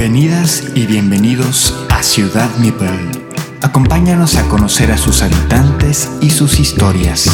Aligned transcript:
Bienvenidas 0.00 0.64
y 0.74 0.86
bienvenidos 0.86 1.74
a 1.90 2.02
Ciudad 2.02 2.48
Mipel. 2.56 3.10
Acompáñanos 3.60 4.34
a 4.36 4.48
conocer 4.48 4.90
a 4.90 4.96
sus 4.96 5.20
habitantes 5.20 6.10
y 6.22 6.30
sus 6.30 6.58
historias. 6.58 7.28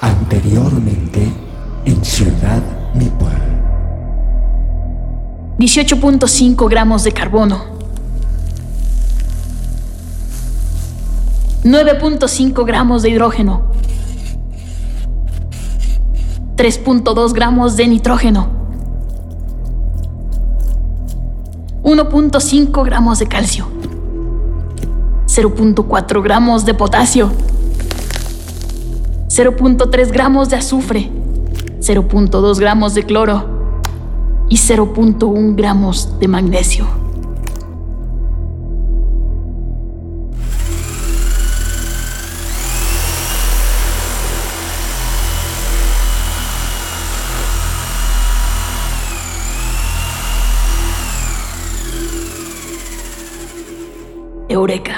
Anteriormente 0.00 1.30
en 1.84 2.02
Ciudad 2.02 2.62
Mipel. 2.94 3.28
18.5 5.58 6.70
gramos 6.70 7.04
de 7.04 7.12
carbono. 7.12 7.66
9.5 11.64 12.64
gramos 12.64 13.02
de 13.02 13.10
hidrógeno. 13.10 13.73
3.2 16.64 17.34
gramos 17.34 17.76
de 17.76 17.86
nitrógeno. 17.86 18.48
1.5 21.82 22.84
gramos 22.86 23.18
de 23.18 23.26
calcio. 23.26 23.66
0.4 25.26 26.22
gramos 26.22 26.64
de 26.64 26.72
potasio. 26.72 27.30
0.3 29.28 30.10
gramos 30.10 30.48
de 30.48 30.56
azufre. 30.56 31.12
0.2 31.80 32.58
gramos 32.58 32.94
de 32.94 33.02
cloro. 33.02 33.44
Y 34.48 34.56
0.1 34.56 35.56
gramos 35.56 36.18
de 36.18 36.28
magnesio. 36.28 37.03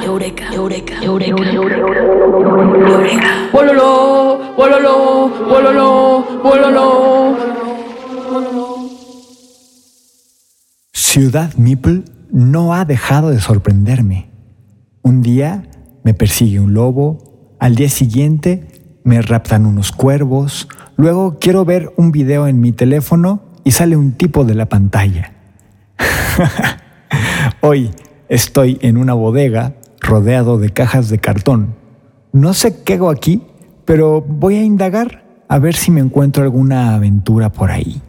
Eureka, 0.07 0.55
eureka, 0.55 1.03
eureka, 1.03 1.43
eureka, 1.51 1.87
eureka, 2.95 3.51
wololo, 3.53 4.55
wololo, 4.57 5.35
wololo. 6.45 7.37
Ciudad 10.93 11.53
Meeple 11.55 12.05
no 12.31 12.73
ha 12.73 12.85
dejado 12.85 13.31
de 13.31 13.41
sorprenderme. 13.41 14.31
Un 15.03 15.23
día 15.23 15.65
me 16.05 16.15
persigue 16.15 16.61
un 16.61 16.73
lobo, 16.73 17.57
al 17.59 17.75
día 17.75 17.89
siguiente 17.89 19.01
me 19.03 19.21
raptan 19.23 19.67
unos 19.67 19.91
cuervos, 19.91 20.69
luego 20.97 21.39
quiero 21.41 21.65
ver 21.65 21.93
un 21.97 22.13
video 22.13 22.47
en 22.47 22.61
mi 22.61 22.71
teléfono 22.71 23.43
y 23.65 23.73
sale 23.73 23.97
un 23.97 24.13
tipo 24.13 24.45
de 24.45 24.55
la 24.55 24.67
pantalla. 24.67 25.33
Hoy 27.61 27.91
estoy 28.29 28.79
en 28.83 28.99
una 28.99 29.13
bodega 29.15 29.75
rodeado 30.07 30.59
de 30.59 30.71
cajas 30.71 31.09
de 31.09 31.19
cartón. 31.19 31.75
No 32.33 32.55
sé 32.55 32.83
qué 32.83 32.95
hago 32.95 33.11
aquí, 33.11 33.43
pero 33.85 34.21
voy 34.21 34.57
a 34.57 34.63
indagar 34.63 35.25
a 35.49 35.59
ver 35.59 35.77
si 35.77 35.91
me 35.91 36.01
encuentro 36.01 36.43
alguna 36.43 36.95
aventura 36.95 37.51
por 37.51 37.71
ahí. 37.71 38.01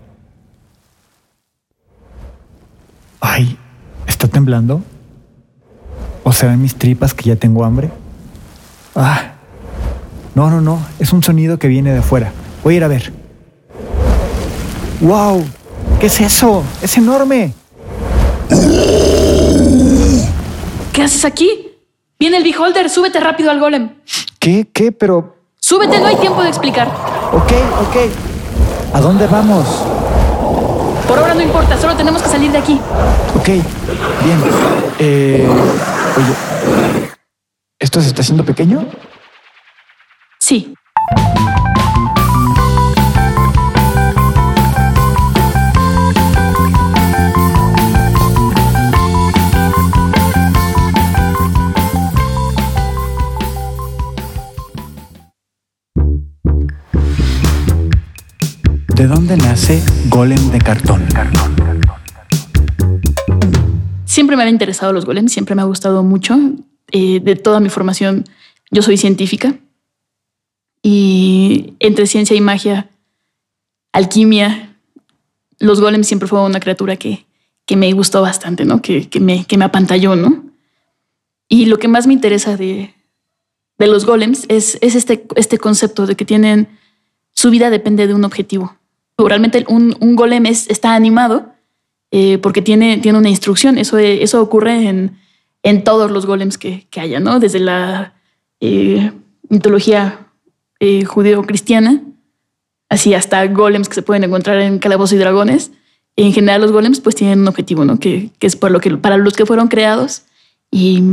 Ay, 3.20 3.58
¿está 4.06 4.28
temblando? 4.28 4.82
¿O 6.24 6.32
serán 6.32 6.62
mis 6.62 6.76
tripas 6.76 7.14
que 7.14 7.30
ya 7.30 7.36
tengo 7.36 7.64
hambre? 7.64 7.90
Ah, 8.96 9.34
no, 10.36 10.50
no, 10.50 10.62
no, 10.62 10.80
es 11.00 11.14
un 11.14 11.24
sonido 11.24 11.58
que 11.58 11.68
viene 11.68 11.92
de 11.92 12.00
afuera. 12.00 12.32
Voy 12.64 12.76
a 12.76 12.78
ir 12.78 12.84
a 12.84 12.88
ver. 12.88 13.14
¡Wow! 15.02 15.44
¿Qué 16.00 16.08
es 16.08 16.22
eso? 16.22 16.64
¡Es 16.82 16.98
enorme! 16.98 17.54
¿Qué 20.92 21.04
haces 21.04 21.26
aquí? 21.26 21.67
Viene 22.20 22.38
el 22.38 22.44
beholder, 22.44 22.90
súbete 22.90 23.20
rápido 23.20 23.52
al 23.52 23.60
golem. 23.60 23.96
¿Qué? 24.40 24.68
¿Qué? 24.74 24.92
Pero... 24.92 25.36
Súbete, 25.60 26.00
no 26.00 26.08
hay 26.08 26.16
tiempo 26.16 26.42
de 26.42 26.50
explicar. 26.50 26.88
Ok, 27.32 27.52
ok. 27.82 27.96
¿A 28.94 29.02
dónde 29.02 29.28
vamos? 29.28 29.68
Por 31.08 31.20
ahora 31.20 31.34
no 31.34 31.42
importa, 31.42 31.78
solo 31.78 31.96
tenemos 31.96 32.22
que 32.22 32.30
salir 32.30 32.52
de 32.52 32.58
aquí. 32.58 32.80
Ok, 33.36 33.48
bien. 33.48 34.44
Eh, 35.00 35.48
oye, 36.18 36.34
¿esto 37.80 38.02
se 38.02 38.08
está 38.08 38.22
haciendo 38.22 38.44
pequeño? 38.44 38.86
Sí. 40.40 40.74
¿De 58.98 59.06
dónde 59.06 59.38
nace 59.38 59.84
Golem 60.10 60.50
de 60.50 60.58
cartón? 60.58 61.06
Siempre 64.06 64.36
me 64.36 64.42
han 64.42 64.50
interesado 64.50 64.92
los 64.92 65.06
golems, 65.06 65.32
siempre 65.32 65.54
me 65.54 65.62
ha 65.62 65.66
gustado 65.66 66.02
mucho. 66.02 66.36
Eh, 66.92 67.20
de 67.20 67.36
toda 67.36 67.60
mi 67.60 67.70
formación, 67.70 68.26
yo 68.72 68.82
soy 68.82 68.98
científica. 68.98 69.54
Y 70.82 71.76
entre 71.78 72.08
ciencia 72.08 72.36
y 72.36 72.42
magia, 72.42 72.90
alquimia, 73.92 74.76
los 75.60 75.80
golems 75.80 76.08
siempre 76.08 76.28
fueron 76.28 76.50
una 76.50 76.60
criatura 76.60 76.96
que, 76.96 77.24
me 77.76 77.94
gustó 77.94 78.24
bastante, 78.24 78.66
¿no? 78.66 78.82
Que, 78.82 79.08
me, 79.20 79.46
apantalló, 79.64 80.16
¿no? 80.16 80.44
Y 81.48 81.66
lo 81.66 81.78
que 81.78 81.88
más 81.88 82.08
me 82.08 82.14
interesa 82.14 82.58
de, 82.58 82.96
los 83.78 84.08
golems 84.08 84.46
es, 84.50 84.80
es 84.82 84.96
este, 84.96 85.28
este 85.36 85.60
concepto 85.60 86.08
de 86.08 86.16
que 86.16 86.26
tienen 86.26 86.68
su 87.36 87.52
vida 87.52 87.70
depende 87.70 88.08
de 88.08 88.16
un 88.16 88.26
objetivo. 88.26 88.77
Realmente 89.18 89.66
un, 89.68 89.96
un 90.00 90.16
golem 90.16 90.46
es, 90.46 90.70
está 90.70 90.94
animado 90.94 91.52
eh, 92.12 92.38
porque 92.38 92.62
tiene, 92.62 92.98
tiene 93.00 93.18
una 93.18 93.30
instrucción. 93.30 93.78
Eso, 93.78 93.98
eso 93.98 94.42
ocurre 94.42 94.88
en, 94.88 95.18
en 95.64 95.84
todos 95.84 96.12
los 96.12 96.26
golems 96.26 96.58
que, 96.58 96.88
que 96.90 97.00
haya, 97.00 97.20
¿no? 97.20 97.40
Desde 97.40 97.60
la 97.60 98.14
eh, 98.60 99.12
mitología 99.50 100.28
eh, 100.80 101.06
judeo-cristiana, 101.06 102.04
así 102.90 103.14
hasta 103.14 103.46
golems 103.48 103.90
que 103.90 103.96
se 103.96 104.02
pueden 104.02 104.24
encontrar 104.24 104.60
en 104.60 104.80
calabozos 104.80 105.14
y 105.14 105.18
dragones. 105.18 105.72
En 106.16 106.34
general 106.34 106.62
los 106.62 106.72
golems 106.72 107.00
pues 107.00 107.16
tienen 107.16 107.42
un 107.42 107.48
objetivo, 107.48 107.86
¿no? 107.86 108.00
Que, 108.00 108.30
que 108.40 108.48
es 108.48 108.56
por 108.56 108.72
lo 108.72 108.80
que, 108.80 108.96
para 108.98 109.18
los 109.18 109.34
que 109.34 109.46
fueron 109.46 109.68
creados 109.68 110.24
y, 110.72 111.04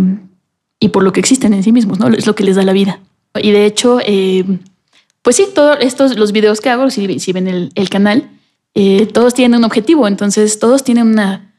y, 0.78 0.88
por 0.88 1.03
lo 1.03 1.12
que 1.12 1.21
existen 1.21 1.53
en 1.53 1.62
sí 1.62 1.72
mismos, 1.72 1.98
¿no? 1.98 2.09
Es 2.09 2.26
lo 2.26 2.34
que 2.34 2.44
les 2.44 2.56
da 2.56 2.62
la 2.62 2.72
vida. 2.72 3.00
Y 3.36 3.50
de 3.50 3.66
hecho, 3.66 3.98
eh, 4.04 4.44
pues 5.25 5.37
sí, 5.37 5.47
todos 5.55 5.79
estos, 5.81 6.19
los 6.19 6.33
videos 6.33 6.61
que 6.61 6.69
hago, 6.69 6.91
si, 6.91 7.19
si 7.19 7.33
ven 7.33 7.49
el, 7.49 7.71
el 7.75 7.89
canal, 7.89 8.29
eh, 8.75 9.07
todos 9.07 9.33
tienen 9.33 9.59
un 9.59 9.65
objetivo, 9.65 10.07
entonces 10.07 10.59
todos 10.59 10.85
tienen 10.85 11.09
una, 11.09 11.55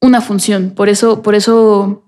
una 0.00 0.22
función. 0.22 0.70
Por 0.70 0.88
eso, 0.88 1.20
por 1.20 1.34
eso 1.34 2.02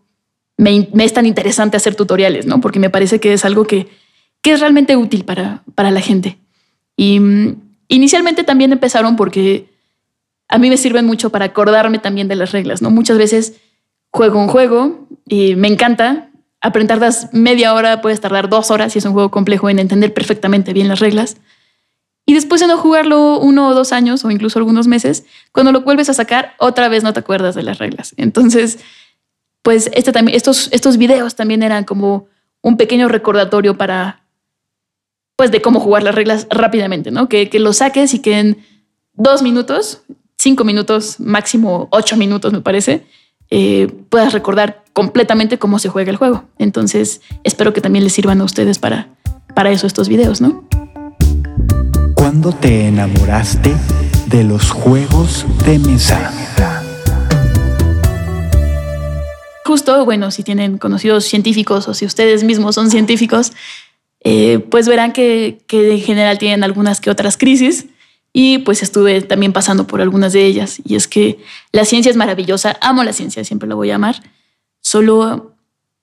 me, 0.56 0.88
me, 0.94 1.04
es 1.04 1.12
tan 1.12 1.26
interesante 1.26 1.76
hacer 1.76 1.96
tutoriales, 1.96 2.46
¿no? 2.46 2.62
Porque 2.62 2.78
me 2.78 2.88
parece 2.88 3.20
que 3.20 3.34
es 3.34 3.44
algo 3.44 3.66
que, 3.66 3.88
que 4.40 4.52
es 4.52 4.60
realmente 4.60 4.96
útil 4.96 5.26
para, 5.26 5.64
para 5.74 5.90
la 5.90 6.00
gente. 6.00 6.38
Y 6.96 7.18
um, 7.18 7.56
inicialmente 7.88 8.42
también 8.42 8.72
empezaron 8.72 9.16
porque 9.16 9.68
a 10.48 10.56
mí 10.56 10.70
me 10.70 10.78
sirven 10.78 11.04
mucho 11.04 11.28
para 11.28 11.44
acordarme 11.44 11.98
también 11.98 12.28
de 12.28 12.36
las 12.36 12.52
reglas, 12.52 12.80
¿no? 12.80 12.90
Muchas 12.90 13.18
veces 13.18 13.60
juego 14.10 14.40
un 14.40 14.48
juego 14.48 15.06
y 15.28 15.56
me 15.56 15.68
encanta, 15.68 16.30
aprender 16.62 16.98
media 17.32 17.74
hora, 17.74 18.00
puedes 18.00 18.20
tardar 18.20 18.48
dos 18.48 18.70
horas 18.70 18.92
si 18.92 19.00
es 19.00 19.04
un 19.04 19.12
juego 19.12 19.30
complejo 19.30 19.68
en 19.68 19.78
entender 19.78 20.14
perfectamente 20.14 20.72
bien 20.72 20.88
las 20.88 21.00
reglas. 21.00 21.36
Y 22.24 22.34
después 22.34 22.60
de 22.60 22.68
no 22.68 22.78
jugarlo 22.78 23.40
uno 23.40 23.68
o 23.68 23.74
dos 23.74 23.92
años 23.92 24.24
o 24.24 24.30
incluso 24.30 24.60
algunos 24.60 24.86
meses, 24.86 25.24
cuando 25.50 25.72
lo 25.72 25.80
vuelves 25.80 26.08
a 26.08 26.14
sacar, 26.14 26.54
otra 26.58 26.88
vez 26.88 27.02
no 27.02 27.12
te 27.12 27.20
acuerdas 27.20 27.56
de 27.56 27.64
las 27.64 27.78
reglas. 27.78 28.14
Entonces, 28.16 28.78
pues 29.62 29.90
este 29.92 30.12
también, 30.12 30.36
estos, 30.36 30.68
estos 30.72 30.98
videos 30.98 31.34
también 31.34 31.64
eran 31.64 31.84
como 31.84 32.28
un 32.62 32.76
pequeño 32.76 33.08
recordatorio 33.08 33.76
para, 33.76 34.22
pues, 35.34 35.50
de 35.50 35.60
cómo 35.60 35.80
jugar 35.80 36.04
las 36.04 36.14
reglas 36.14 36.46
rápidamente, 36.48 37.10
¿no? 37.10 37.28
Que, 37.28 37.50
que 37.50 37.58
lo 37.58 37.72
saques 37.72 38.14
y 38.14 38.20
que 38.20 38.38
en 38.38 38.64
dos 39.14 39.42
minutos, 39.42 40.02
cinco 40.38 40.62
minutos, 40.62 41.18
máximo 41.18 41.88
ocho 41.90 42.16
minutos, 42.16 42.52
me 42.52 42.60
parece, 42.60 43.04
eh, 43.50 43.92
puedas 44.08 44.32
recordar 44.32 44.81
completamente 44.92 45.58
cómo 45.58 45.78
se 45.78 45.88
juega 45.88 46.10
el 46.10 46.16
juego. 46.16 46.44
Entonces, 46.58 47.20
espero 47.44 47.72
que 47.72 47.80
también 47.80 48.04
les 48.04 48.12
sirvan 48.12 48.40
a 48.40 48.44
ustedes 48.44 48.78
para, 48.78 49.08
para 49.54 49.70
eso 49.70 49.86
estos 49.86 50.08
videos, 50.08 50.40
¿no? 50.40 50.64
¿Cuándo 52.14 52.52
te 52.52 52.88
enamoraste 52.88 53.74
de 54.26 54.44
los 54.44 54.70
juegos 54.70 55.46
de 55.64 55.78
mesa? 55.78 56.32
Justo, 59.64 60.04
bueno, 60.04 60.30
si 60.30 60.42
tienen 60.42 60.78
conocidos 60.78 61.24
científicos 61.24 61.88
o 61.88 61.94
si 61.94 62.04
ustedes 62.04 62.44
mismos 62.44 62.74
son 62.74 62.90
científicos, 62.90 63.52
eh, 64.20 64.58
pues 64.70 64.86
verán 64.86 65.12
que, 65.12 65.62
que 65.66 65.92
en 65.92 66.00
general 66.00 66.38
tienen 66.38 66.62
algunas 66.62 67.00
que 67.00 67.10
otras 67.10 67.36
crisis 67.36 67.86
y 68.32 68.58
pues 68.58 68.82
estuve 68.82 69.20
también 69.22 69.52
pasando 69.52 69.86
por 69.86 70.00
algunas 70.00 70.32
de 70.32 70.44
ellas. 70.44 70.80
Y 70.84 70.96
es 70.96 71.08
que 71.08 71.38
la 71.72 71.84
ciencia 71.84 72.10
es 72.10 72.16
maravillosa, 72.16 72.76
amo 72.80 73.04
la 73.04 73.12
ciencia, 73.12 73.44
siempre 73.44 73.68
la 73.68 73.74
voy 73.74 73.90
a 73.90 73.96
amar. 73.96 74.22
Solo 74.82 75.54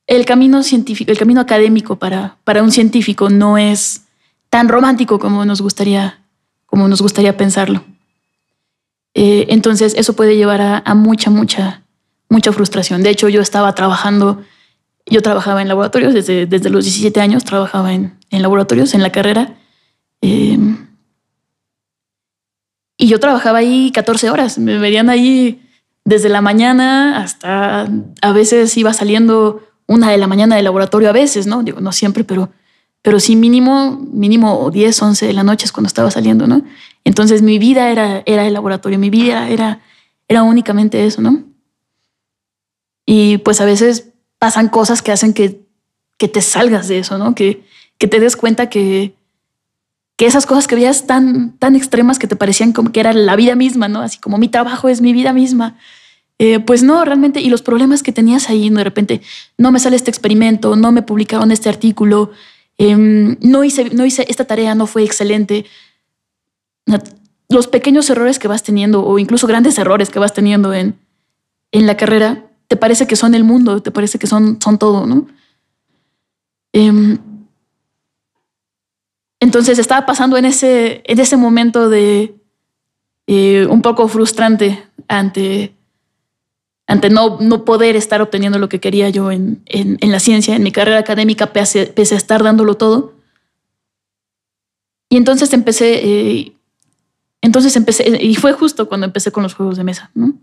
el 0.07 0.25
camino 0.25 0.63
científico, 0.63 1.11
el 1.11 1.19
camino 1.19 1.39
académico 1.39 1.97
para, 1.97 2.37
para 2.43 2.63
un 2.63 2.71
científico 2.71 3.29
no 3.29 3.59
es 3.59 4.05
tan 4.49 4.67
romántico 4.67 5.19
como 5.19 5.45
nos 5.45 5.61
gustaría, 5.61 6.19
como 6.65 6.87
nos 6.87 7.01
gustaría 7.01 7.37
pensarlo. 7.37 7.83
Eh, 9.13 9.45
entonces 9.49 9.93
eso 9.95 10.13
puede 10.13 10.35
llevar 10.35 10.81
a, 10.83 10.95
mucha, 10.95 11.29
mucha, 11.29 11.83
mucha 12.29 12.51
frustración. 12.51 13.03
De 13.03 13.11
hecho, 13.11 13.29
yo 13.29 13.41
estaba 13.41 13.75
trabajando, 13.75 14.41
yo 15.05 15.21
trabajaba 15.21 15.61
en 15.61 15.67
laboratorios 15.67 16.13
desde, 16.15 16.47
desde 16.47 16.71
los 16.71 16.85
17 16.85 17.21
años, 17.21 17.43
trabajaba 17.43 17.93
en, 17.93 18.17
en 18.31 18.41
laboratorios 18.41 18.95
en 18.95 19.03
la 19.03 19.11
carrera. 19.11 19.55
Eh, 20.21 20.57
y 22.97 23.07
yo 23.07 23.19
trabajaba 23.19 23.59
ahí 23.59 23.91
14 23.93 24.29
horas, 24.29 24.57
me 24.57 24.77
veían 24.77 25.09
ahí 25.09 25.61
desde 26.05 26.29
la 26.29 26.41
mañana 26.41 27.21
hasta 27.21 27.87
a 28.21 28.31
veces 28.31 28.75
iba 28.77 28.93
saliendo 28.93 29.61
una 29.87 30.11
de 30.11 30.17
la 30.17 30.27
mañana 30.27 30.55
del 30.55 30.65
laboratorio 30.65 31.09
a 31.09 31.13
veces, 31.13 31.47
¿no? 31.47 31.63
Digo, 31.63 31.81
no 31.81 31.91
siempre, 31.91 32.23
pero, 32.23 32.49
pero 33.01 33.19
sí 33.19 33.35
mínimo, 33.35 33.99
mínimo 34.11 34.69
10, 34.69 35.01
11 35.01 35.27
de 35.27 35.33
la 35.33 35.43
noche 35.43 35.65
es 35.65 35.71
cuando 35.71 35.87
estaba 35.87 36.11
saliendo, 36.11 36.47
¿no? 36.47 36.61
Entonces 37.03 37.41
mi 37.41 37.59
vida 37.59 37.89
era, 37.89 38.23
era 38.25 38.45
el 38.45 38.53
laboratorio, 38.53 38.99
mi 38.99 39.09
vida 39.09 39.49
era, 39.49 39.81
era 40.27 40.43
únicamente 40.43 41.05
eso, 41.05 41.21
¿no? 41.21 41.43
Y 43.05 43.39
pues 43.39 43.61
a 43.61 43.65
veces 43.65 44.09
pasan 44.37 44.69
cosas 44.69 45.01
que 45.01 45.11
hacen 45.11 45.33
que, 45.33 45.65
que 46.17 46.27
te 46.27 46.41
salgas 46.41 46.87
de 46.87 46.99
eso, 46.99 47.17
¿no? 47.17 47.33
Que, 47.33 47.65
que 47.97 48.07
te 48.07 48.19
des 48.19 48.35
cuenta 48.35 48.69
que, 48.69 49.15
que 50.19 50.25
esas 50.25 50.45
cosas 50.45 50.67
que 50.67 50.75
veías 50.75 51.07
tan, 51.07 51.53
tan 51.59 51.77
extremas 51.77 52.19
que 52.19 52.27
te 52.27 52.35
parecían 52.35 52.73
como 52.73 52.91
que 52.91 52.99
era 52.99 53.13
la 53.13 53.37
vida 53.37 53.55
misma, 53.55 53.87
¿no? 53.87 54.01
Así 54.01 54.19
como 54.19 54.37
mi 54.37 54.49
trabajo 54.49 54.89
es 54.89 54.99
mi 54.99 55.13
vida 55.13 55.31
misma. 55.31 55.77
Eh, 56.39 56.59
pues 56.59 56.83
no, 56.83 57.05
realmente, 57.05 57.39
y 57.39 57.49
los 57.49 57.61
problemas 57.61 58.03
que 58.03 58.11
tenías 58.11 58.49
ahí, 58.49 58.69
de 58.69 58.83
repente, 58.83 59.21
no 59.57 59.71
me 59.71 59.79
sale 59.79 59.95
este 59.95 60.11
experimento, 60.11 60.75
no 60.75 60.91
me 60.91 61.03
publicaron 61.03 61.53
este 61.53 61.69
artículo, 61.69 62.31
em, 62.77 63.37
no, 63.39 63.63
hice, 63.63 63.91
no 63.91 64.05
hice 64.05 64.25
esta 64.27 64.43
tarea, 64.43 64.75
no 64.75 64.87
fue 64.87 65.05
excelente. 65.05 65.65
Los 67.47 67.67
pequeños 67.67 68.09
errores 68.09 68.39
que 68.39 68.49
vas 68.49 68.61
teniendo, 68.61 69.05
o 69.05 69.19
incluso 69.19 69.47
grandes 69.47 69.77
errores 69.77 70.09
que 70.09 70.19
vas 70.19 70.33
teniendo 70.33 70.73
en, 70.73 70.99
en 71.71 71.87
la 71.87 71.95
carrera, 71.95 72.43
te 72.67 72.75
parece 72.75 73.07
que 73.07 73.15
son 73.15 73.35
el 73.35 73.45
mundo, 73.45 73.81
te 73.81 73.91
parece 73.91 74.19
que 74.19 74.27
son, 74.27 74.59
son 74.61 74.77
todo, 74.79 75.05
¿no? 75.05 75.29
Eh, 76.73 77.17
entonces 79.39 79.79
estaba 79.79 80.05
pasando 80.05 80.37
en 80.37 80.45
ese, 80.45 81.01
en 81.05 81.19
ese 81.19 81.37
momento 81.37 81.89
de 81.89 82.35
eh, 83.27 83.65
un 83.67 83.81
poco 83.81 84.07
frustrante 84.07 84.83
ante, 85.07 85.75
ante 86.87 87.09
no, 87.09 87.39
no 87.39 87.63
poder 87.63 87.95
estar 87.95 88.21
obteniendo 88.21 88.59
lo 88.59 88.69
que 88.69 88.79
quería 88.79 89.09
yo 89.09 89.31
en, 89.31 89.61
en, 89.67 90.11
la 90.11 90.19
ciencia, 90.19 90.55
en 90.55 90.63
mi 90.63 90.71
carrera 90.71 90.97
académica, 90.97 91.53
pese, 91.53 91.93
a 91.95 92.01
estar 92.01 92.43
dándolo 92.43 92.75
todo. 92.75 93.13
Y 95.09 95.15
entonces 95.15 95.53
empecé, 95.53 96.01
eh, 96.03 96.53
entonces 97.41 97.75
empecé, 97.75 98.19
y 98.21 98.35
fue 98.35 98.53
justo 98.53 98.89
cuando 98.89 99.05
empecé 99.05 99.31
con 99.31 99.43
los 99.43 99.55
juegos 99.55 99.77
de 99.77 99.83
mesa, 99.83 100.11
¿no? 100.13 100.33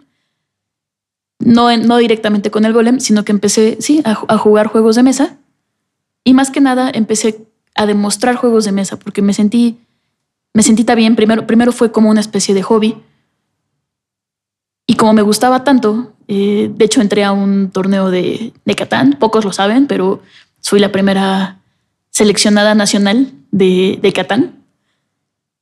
No, 1.38 1.96
directamente 1.98 2.50
con 2.50 2.64
el 2.64 2.72
golem, 2.72 2.98
sino 2.98 3.25
que 3.25 3.31
empecé, 3.31 3.76
sí, 3.81 4.00
a, 4.04 4.12
a 4.28 4.38
jugar 4.38 4.69
juegos 4.69 4.96
de 4.96 5.02
mesa. 5.02 5.37
Y 6.25 6.32
más 6.32 6.50
que 6.50 6.60
nada 6.60 6.90
empecé 6.93 7.46
a 7.76 7.87
demostrar 7.87 8.37
juegos 8.37 8.64
de 8.64 8.73
mesa 8.73 8.99
porque 8.99 9.23
me 9.23 9.34
sentí, 9.34 9.78
me 10.55 10.62
sentí 10.62 10.84
bien. 10.94 11.14
Primero, 11.14 11.46
primero 11.46 11.73
fue 11.73 11.93
como 11.93 12.11
una 12.11 12.20
especie 12.20 12.55
de 12.55 12.62
hobby. 12.62 12.96
Y 14.87 14.94
como 14.94 15.12
me 15.12 15.23
gustaba 15.23 15.62
tanto, 15.64 16.14
eh, 16.28 16.70
de 16.75 16.84
hecho 16.84 17.00
entré 17.00 17.25
a 17.25 17.32
un 17.32 17.70
torneo 17.70 18.11
de, 18.11 18.52
de 18.64 18.75
Catán, 18.75 19.17
pocos 19.19 19.44
lo 19.44 19.52
saben, 19.52 19.87
pero 19.87 20.23
soy 20.61 20.81
la 20.81 20.93
primera 20.93 21.58
seleccionada 22.11 22.75
nacional 22.75 23.32
de, 23.50 23.99
de 24.00 24.12
Catán. 24.12 24.64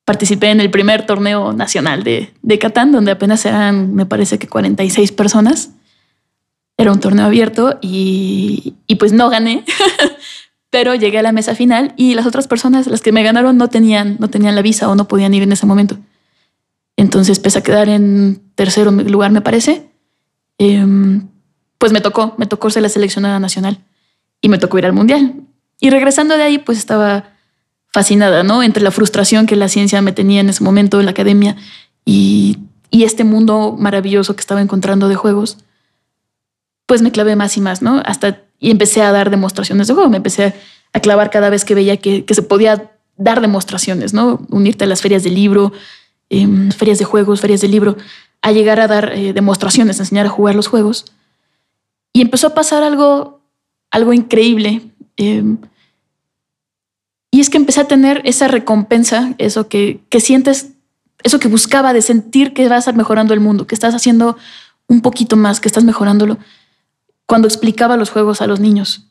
Participé 0.04 0.50
en 0.50 0.60
el 0.60 0.70
primer 0.70 1.06
torneo 1.06 1.52
nacional 1.52 2.04
de, 2.04 2.32
de 2.42 2.58
Catán, 2.58 2.92
donde 2.92 3.12
apenas 3.12 3.44
eran, 3.46 3.94
me 3.94 4.06
parece 4.06 4.38
que 4.38 4.46
46 4.46 5.12
personas. 5.12 5.70
Era 6.76 6.92
un 6.92 7.00
torneo 7.00 7.24
abierto 7.24 7.78
y, 7.80 8.74
y 8.86 8.96
pues 8.96 9.12
no 9.12 9.30
gané, 9.30 9.64
pero 10.74 10.96
llegué 10.96 11.20
a 11.20 11.22
la 11.22 11.30
mesa 11.30 11.54
final 11.54 11.94
y 11.96 12.14
las 12.14 12.26
otras 12.26 12.48
personas, 12.48 12.88
las 12.88 13.00
que 13.00 13.12
me 13.12 13.22
ganaron, 13.22 13.56
no 13.56 13.68
tenían, 13.68 14.16
no 14.18 14.28
tenían 14.28 14.56
la 14.56 14.60
visa 14.60 14.88
o 14.88 14.96
no 14.96 15.06
podían 15.06 15.32
ir 15.32 15.44
en 15.44 15.52
ese 15.52 15.66
momento. 15.66 15.98
Entonces, 16.96 17.38
pese 17.38 17.60
a 17.60 17.62
quedar 17.62 17.88
en 17.88 18.42
tercer 18.56 18.92
lugar, 18.92 19.30
me 19.30 19.40
parece, 19.40 19.88
em, 20.58 21.28
pues 21.78 21.92
me 21.92 22.00
tocó, 22.00 22.34
me 22.38 22.46
tocó 22.46 22.70
ser 22.70 22.82
la 22.82 22.88
seleccionada 22.88 23.38
nacional 23.38 23.78
y 24.40 24.48
me 24.48 24.58
tocó 24.58 24.76
ir 24.76 24.84
al 24.84 24.92
mundial. 24.92 25.34
Y 25.78 25.90
regresando 25.90 26.36
de 26.36 26.42
ahí, 26.42 26.58
pues 26.58 26.76
estaba 26.76 27.28
fascinada, 27.92 28.42
¿no? 28.42 28.64
Entre 28.64 28.82
la 28.82 28.90
frustración 28.90 29.46
que 29.46 29.54
la 29.54 29.68
ciencia 29.68 30.02
me 30.02 30.10
tenía 30.10 30.40
en 30.40 30.48
ese 30.48 30.64
momento 30.64 30.98
en 30.98 31.04
la 31.04 31.12
academia 31.12 31.54
y, 32.04 32.58
y 32.90 33.04
este 33.04 33.22
mundo 33.22 33.76
maravilloso 33.78 34.34
que 34.34 34.40
estaba 34.40 34.60
encontrando 34.60 35.06
de 35.06 35.14
juegos, 35.14 35.56
pues 36.86 37.00
me 37.00 37.12
clavé 37.12 37.36
más 37.36 37.56
y 37.56 37.60
más, 37.60 37.80
¿no? 37.80 38.02
Hasta 38.04 38.43
y 38.64 38.70
empecé 38.70 39.02
a 39.02 39.12
dar 39.12 39.28
demostraciones 39.28 39.88
de 39.88 39.94
juego. 39.94 40.08
Me 40.08 40.16
empecé 40.16 40.54
a 40.94 41.00
clavar 41.00 41.28
cada 41.28 41.50
vez 41.50 41.66
que 41.66 41.74
veía 41.74 41.98
que, 41.98 42.24
se 42.26 42.40
podía 42.40 42.92
dar 43.18 43.42
demostraciones, 43.42 44.14
¿no? 44.14 44.40
Unirte 44.48 44.84
a 44.84 44.86
las 44.86 45.02
ferias 45.02 45.22
de 45.22 45.28
libro, 45.28 45.74
em, 46.30 46.70
ferias 46.70 46.98
de 46.98 47.04
juegos, 47.04 47.42
ferias 47.42 47.60
de 47.60 47.68
libro, 47.68 47.98
a 48.40 48.52
llegar 48.52 48.80
a 48.80 48.88
dar 48.88 49.12
eh, 49.12 49.34
demostraciones, 49.34 49.98
a 49.98 50.04
enseñar 50.04 50.24
a 50.24 50.30
jugar 50.30 50.54
los 50.54 50.68
juegos. 50.68 51.04
Y 52.14 52.22
empezó 52.22 52.46
a 52.46 52.54
pasar 52.54 52.82
algo, 52.82 53.42
algo 53.90 54.14
increíble. 54.14 54.80
Em, 55.18 55.58
y 57.30 57.40
es 57.40 57.50
que 57.50 57.58
empecé 57.58 57.82
a 57.82 57.86
tener 57.86 58.22
esa 58.24 58.48
recompensa, 58.48 59.34
eso 59.36 59.68
que, 59.68 60.00
que 60.08 60.20
sientes, 60.20 60.70
eso 61.22 61.38
que 61.38 61.48
buscaba 61.48 61.92
de 61.92 62.00
sentir 62.00 62.54
que 62.54 62.66
vas 62.66 62.90
mejorando 62.94 63.34
el 63.34 63.40
mundo, 63.40 63.66
que 63.66 63.74
estás 63.74 63.94
haciendo 63.94 64.38
un 64.86 65.02
poquito 65.02 65.36
más, 65.36 65.60
que 65.60 65.68
estás 65.68 65.84
mejorándolo 65.84 66.38
cuando 67.26 67.48
explicaba 67.48 67.96
los 67.96 68.10
juegos 68.10 68.40
a 68.40 68.46
los 68.46 68.60
niños. 68.60 69.06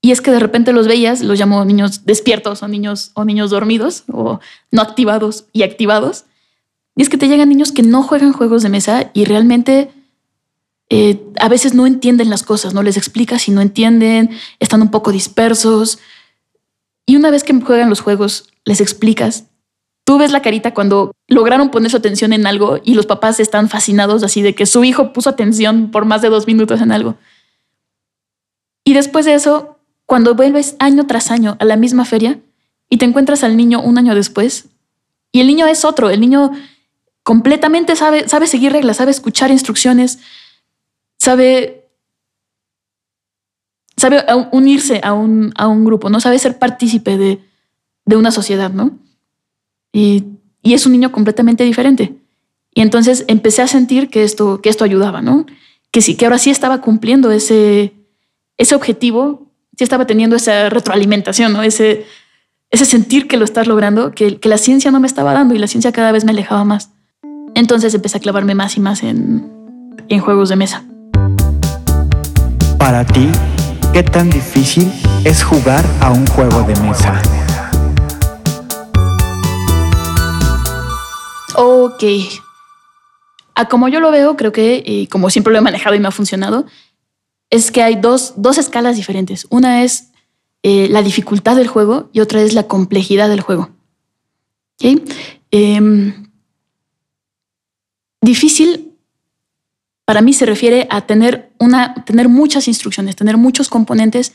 Y 0.00 0.10
es 0.10 0.20
que 0.20 0.32
de 0.32 0.40
repente 0.40 0.72
los 0.72 0.88
veías, 0.88 1.22
los 1.22 1.38
llamo 1.38 1.64
niños 1.64 2.04
despiertos 2.04 2.62
o 2.62 2.68
niños, 2.68 3.12
o 3.14 3.24
niños 3.24 3.50
dormidos 3.50 4.04
o 4.10 4.40
no 4.72 4.82
activados 4.82 5.44
y 5.52 5.62
activados. 5.62 6.24
Y 6.96 7.02
es 7.02 7.08
que 7.08 7.18
te 7.18 7.28
llegan 7.28 7.48
niños 7.48 7.70
que 7.70 7.82
no 7.82 8.02
juegan 8.02 8.32
juegos 8.32 8.62
de 8.62 8.68
mesa 8.68 9.10
y 9.14 9.24
realmente 9.24 9.90
eh, 10.90 11.22
a 11.38 11.48
veces 11.48 11.74
no 11.74 11.86
entienden 11.86 12.30
las 12.30 12.42
cosas, 12.42 12.74
no 12.74 12.82
les 12.82 12.96
explicas 12.96 13.48
y 13.48 13.52
no 13.52 13.60
entienden, 13.60 14.30
están 14.58 14.82
un 14.82 14.90
poco 14.90 15.12
dispersos. 15.12 16.00
Y 17.06 17.16
una 17.16 17.30
vez 17.30 17.44
que 17.44 17.54
juegan 17.60 17.88
los 17.88 18.00
juegos, 18.00 18.52
les 18.64 18.80
explicas 18.80 19.44
tú 20.04 20.18
ves 20.18 20.32
la 20.32 20.42
carita 20.42 20.74
cuando 20.74 21.12
lograron 21.28 21.70
poner 21.70 21.90
su 21.90 21.96
atención 21.96 22.32
en 22.32 22.46
algo 22.46 22.80
y 22.84 22.94
los 22.94 23.06
papás 23.06 23.40
están 23.40 23.68
fascinados 23.68 24.22
así 24.22 24.42
de 24.42 24.54
que 24.54 24.66
su 24.66 24.84
hijo 24.84 25.12
puso 25.12 25.30
atención 25.30 25.90
por 25.90 26.04
más 26.04 26.22
de 26.22 26.28
dos 26.28 26.46
minutos 26.46 26.80
en 26.80 26.92
algo. 26.92 27.16
Y 28.84 28.94
después 28.94 29.24
de 29.24 29.34
eso, 29.34 29.78
cuando 30.06 30.34
vuelves 30.34 30.76
año 30.78 31.06
tras 31.06 31.30
año 31.30 31.56
a 31.60 31.64
la 31.64 31.76
misma 31.76 32.04
feria 32.04 32.40
y 32.88 32.98
te 32.98 33.04
encuentras 33.04 33.44
al 33.44 33.56
niño 33.56 33.80
un 33.80 33.96
año 33.98 34.14
después, 34.14 34.66
y 35.30 35.40
el 35.40 35.46
niño 35.46 35.66
es 35.66 35.84
otro, 35.84 36.10
el 36.10 36.20
niño 36.20 36.52
completamente 37.22 37.96
sabe, 37.96 38.28
sabe 38.28 38.46
seguir 38.46 38.72
reglas, 38.72 38.98
sabe 38.98 39.12
escuchar 39.12 39.50
instrucciones, 39.50 40.18
sabe, 41.18 41.88
sabe 43.96 44.24
unirse 44.50 45.00
a 45.02 45.14
un, 45.14 45.52
a 45.56 45.68
un 45.68 45.84
grupo, 45.84 46.10
¿no? 46.10 46.20
Sabe 46.20 46.38
ser 46.38 46.58
partícipe 46.58 47.16
de, 47.16 47.42
de 48.04 48.16
una 48.16 48.30
sociedad, 48.30 48.70
¿no? 48.70 48.98
Y, 49.92 50.24
es 50.62 50.86
un 50.86 50.92
niño 50.92 51.12
completamente 51.12 51.64
diferente. 51.64 52.14
Y 52.74 52.80
entonces 52.80 53.24
empecé 53.26 53.62
a 53.62 53.66
sentir 53.66 54.08
que 54.08 54.22
esto, 54.22 54.60
que 54.62 54.68
esto 54.68 54.84
ayudaba, 54.84 55.20
¿no? 55.20 55.44
Que 55.90 56.00
sí, 56.00 56.14
que 56.14 56.24
ahora 56.24 56.38
sí 56.38 56.50
estaba 56.50 56.80
cumpliendo 56.80 57.30
ese, 57.30 57.92
ese 58.56 58.74
objetivo, 58.74 59.48
sí 59.76 59.84
estaba 59.84 60.06
teniendo 60.06 60.36
esa 60.36 60.70
retroalimentación, 60.70 61.52
¿no? 61.52 61.62
Ese, 61.62 62.06
ese 62.70 62.84
sentir 62.84 63.28
que 63.28 63.36
lo 63.36 63.44
estás 63.44 63.66
logrando, 63.66 64.12
que, 64.12 64.38
que 64.38 64.48
la 64.48 64.56
ciencia 64.56 64.90
no 64.90 65.00
me 65.00 65.06
estaba 65.06 65.32
dando 65.32 65.54
y 65.54 65.58
la 65.58 65.66
ciencia 65.66 65.92
cada 65.92 66.12
vez 66.12 66.24
me 66.24 66.30
alejaba 66.30 66.64
más. 66.64 66.90
Entonces 67.54 67.92
empecé 67.92 68.18
a 68.18 68.20
clavarme 68.20 68.54
más 68.54 68.76
y 68.76 68.80
más 68.80 69.02
en, 69.02 69.46
en 70.08 70.20
juegos 70.20 70.48
de 70.48 70.56
mesa. 70.56 70.84
Para 72.78 73.04
ti, 73.04 73.28
¿qué 73.92 74.02
tan 74.02 74.30
difícil 74.30 74.90
es 75.24 75.42
jugar 75.42 75.84
a 76.00 76.10
un 76.10 76.26
juego 76.28 76.62
de 76.62 76.74
mesa? 76.80 77.20
Ok. 81.56 82.04
A 83.54 83.68
como 83.68 83.88
yo 83.88 84.00
lo 84.00 84.10
veo, 84.10 84.36
creo 84.36 84.52
que, 84.52 85.06
como 85.10 85.30
siempre 85.30 85.52
lo 85.52 85.58
he 85.58 85.62
manejado 85.62 85.94
y 85.94 86.00
me 86.00 86.08
ha 86.08 86.12
funcionado, 86.12 86.66
es 87.50 87.70
que 87.70 87.82
hay 87.82 87.96
dos, 87.96 88.34
dos 88.36 88.56
escalas 88.58 88.96
diferentes. 88.96 89.46
Una 89.50 89.84
es 89.84 90.10
eh, 90.62 90.88
la 90.88 91.02
dificultad 91.02 91.56
del 91.56 91.68
juego 91.68 92.08
y 92.12 92.20
otra 92.20 92.40
es 92.40 92.54
la 92.54 92.64
complejidad 92.64 93.28
del 93.28 93.42
juego. 93.42 93.70
Em, 95.50 96.30
difícil 98.20 98.92
para 100.04 100.20
mí 100.20 100.32
se 100.32 100.46
refiere 100.46 100.86
a 100.90 101.02
tener, 101.02 101.52
una, 101.58 102.04
tener 102.04 102.28
muchas 102.28 102.68
instrucciones, 102.68 103.16
tener 103.16 103.36
muchos 103.36 103.68
componentes 103.68 104.32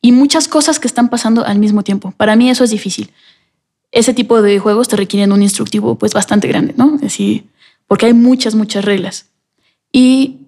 y 0.00 0.12
muchas 0.12 0.46
cosas 0.48 0.78
que 0.78 0.86
están 0.86 1.08
pasando 1.08 1.44
al 1.44 1.58
mismo 1.58 1.82
tiempo. 1.82 2.12
Para 2.16 2.36
mí 2.36 2.50
eso 2.50 2.64
es 2.64 2.70
difícil. 2.70 3.10
Ese 3.92 4.14
tipo 4.14 4.42
de 4.42 4.58
juegos 4.58 4.88
te 4.88 4.96
requieren 4.96 5.32
un 5.32 5.42
instructivo 5.42 5.96
pues 5.96 6.12
bastante 6.12 6.48
grande, 6.48 6.74
¿no? 6.76 6.98
Así, 7.04 7.48
porque 7.86 8.06
hay 8.06 8.12
muchas, 8.12 8.54
muchas 8.54 8.84
reglas. 8.84 9.26
Y 9.92 10.38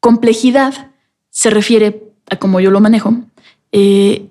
complejidad 0.00 0.90
se 1.30 1.50
refiere 1.50 2.02
a 2.30 2.36
como 2.36 2.60
yo 2.60 2.70
lo 2.70 2.80
manejo, 2.80 3.14
eh, 3.72 4.28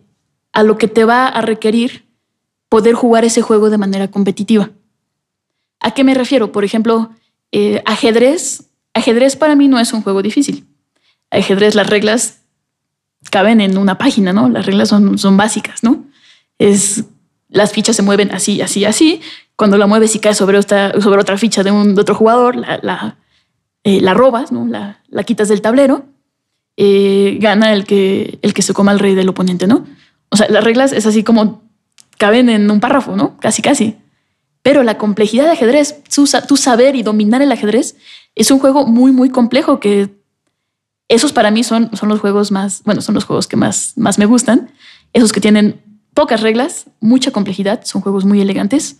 a 0.51 0.63
lo 0.63 0.77
que 0.77 0.87
te 0.87 1.05
va 1.05 1.27
a 1.27 1.41
requerir 1.41 2.05
poder 2.67 2.93
jugar 2.93 3.25
ese 3.25 3.41
juego 3.41 3.69
de 3.69 3.77
manera 3.77 4.09
competitiva. 4.09 4.71
¿A 5.79 5.91
qué 5.91 6.03
me 6.03 6.13
refiero? 6.13 6.51
Por 6.51 6.65
ejemplo, 6.65 7.11
eh, 7.51 7.81
ajedrez. 7.85 8.65
Ajedrez 8.93 9.35
para 9.35 9.55
mí 9.55 9.67
no 9.67 9.79
es 9.79 9.93
un 9.93 10.01
juego 10.01 10.21
difícil. 10.21 10.65
Ajedrez, 11.31 11.75
las 11.75 11.87
reglas 11.87 12.41
caben 13.31 13.61
en 13.61 13.77
una 13.77 13.97
página, 13.97 14.33
¿no? 14.33 14.49
Las 14.49 14.65
reglas 14.65 14.89
son, 14.89 15.17
son 15.17 15.37
básicas, 15.37 15.83
¿no? 15.83 16.05
Es, 16.57 17.05
las 17.49 17.71
fichas 17.71 17.95
se 17.95 18.03
mueven 18.03 18.31
así, 18.31 18.61
así, 18.61 18.85
así. 18.85 19.21
Cuando 19.55 19.77
la 19.77 19.87
mueves 19.87 20.15
y 20.15 20.19
cae 20.19 20.33
sobre, 20.33 20.57
otra, 20.57 20.93
sobre 21.01 21.19
otra 21.19 21.37
ficha 21.37 21.63
de, 21.63 21.71
un, 21.71 21.97
otro 21.99 22.15
jugador, 22.15 22.55
la, 22.55 22.79
la, 22.81 23.17
eh, 23.83 23.99
la 24.01 24.13
robas, 24.13 24.51
¿no? 24.51 24.65
La, 24.67 25.01
la, 25.09 25.23
quitas 25.23 25.49
del 25.49 25.61
tablero, 25.61 26.05
eh, 26.77 27.37
gana 27.41 27.73
el 27.73 27.85
que, 27.85 28.39
el 28.41 28.53
que 28.53 28.61
se 28.61 28.73
coma 28.73 28.91
al 28.91 28.99
rey 28.99 29.15
del 29.15 29.29
oponente, 29.29 29.67
¿no? 29.67 29.85
O 30.29 30.37
sea, 30.37 30.47
las 30.49 30.63
reglas 30.63 30.93
es 30.93 31.05
así 31.05 31.23
como 31.23 31.63
caben 32.17 32.49
en 32.49 32.69
un 32.69 32.79
párrafo, 32.79 33.15
¿no? 33.15 33.37
Casi, 33.37 33.61
casi. 33.61 33.97
Pero 34.61 34.83
la 34.83 34.97
complejidad 34.97 35.45
de 35.45 35.51
ajedrez, 35.51 36.03
tu 36.03 36.57
saber 36.57 36.95
y 36.95 37.03
dominar 37.03 37.41
el 37.41 37.51
ajedrez, 37.51 37.95
es 38.35 38.51
un 38.51 38.59
juego 38.59 38.85
muy, 38.85 39.11
muy 39.11 39.29
complejo 39.29 39.79
que 39.79 40.09
esos 41.07 41.33
para 41.33 41.49
mí 41.49 41.63
son, 41.63 41.89
son 41.95 42.07
los 42.09 42.19
juegos 42.19 42.51
más, 42.51 42.83
bueno, 42.83 43.01
son 43.01 43.15
los 43.15 43.25
juegos 43.25 43.47
que 43.47 43.57
más, 43.57 43.93
más 43.95 44.19
me 44.19 44.25
gustan. 44.25 44.69
Esos 45.11 45.31
que 45.31 45.41
tienen 45.41 45.81
pocas 46.13 46.41
reglas, 46.41 46.85
mucha 46.99 47.31
complejidad, 47.31 47.83
son 47.85 48.01
juegos 48.01 48.25
muy 48.25 48.41
elegantes. 48.41 48.97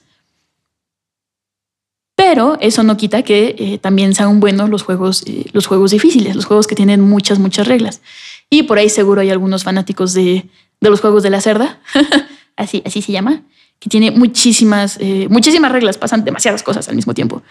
Pero 2.16 2.58
eso 2.60 2.84
no 2.84 2.98
quita 2.98 3.24
que 3.24 3.56
eh, 3.58 3.78
también 3.78 4.14
sean 4.14 4.40
buenos 4.40 4.70
los 4.70 4.84
juegos, 4.84 5.24
eh, 5.26 5.46
los 5.54 5.68
juegos 5.68 5.92
difíciles, 5.92 6.36
los 6.36 6.46
juegos 6.46 6.68
que 6.68 6.76
tienen 6.76 7.02
muchas, 7.02 7.40
muchas 7.40 7.68
reglas. 7.68 8.02
Y 8.50 8.64
por 8.64 8.78
ahí 8.78 8.90
seguro 8.90 9.22
hay 9.22 9.30
algunos 9.30 9.64
fanáticos 9.64 10.14
de, 10.14 10.50
de 10.82 10.90
los 10.90 11.02
juegos 11.02 11.24
de 11.24 11.30
la 11.30 11.42
cerda, 11.42 11.80
así, 12.56 12.82
así 12.86 13.02
se 13.02 13.12
llama, 13.12 13.44
que 13.80 13.90
tiene 13.90 14.12
muchísimas, 14.12 14.98
eh, 15.00 15.28
muchísimas 15.30 15.72
reglas, 15.72 15.98
pasan 15.98 16.24
demasiadas 16.24 16.64
cosas 16.64 16.90
al 16.90 16.96
mismo 16.96 17.14
tiempo. 17.14 17.42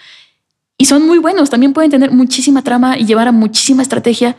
Y 0.76 0.84
son 0.84 1.06
muy 1.06 1.18
buenos, 1.18 1.50
también 1.50 1.72
pueden 1.72 1.90
tener 1.90 2.10
muchísima 2.10 2.62
trama 2.62 2.98
y 2.98 3.06
llevar 3.06 3.28
a 3.28 3.32
muchísima 3.32 3.82
estrategia. 3.82 4.36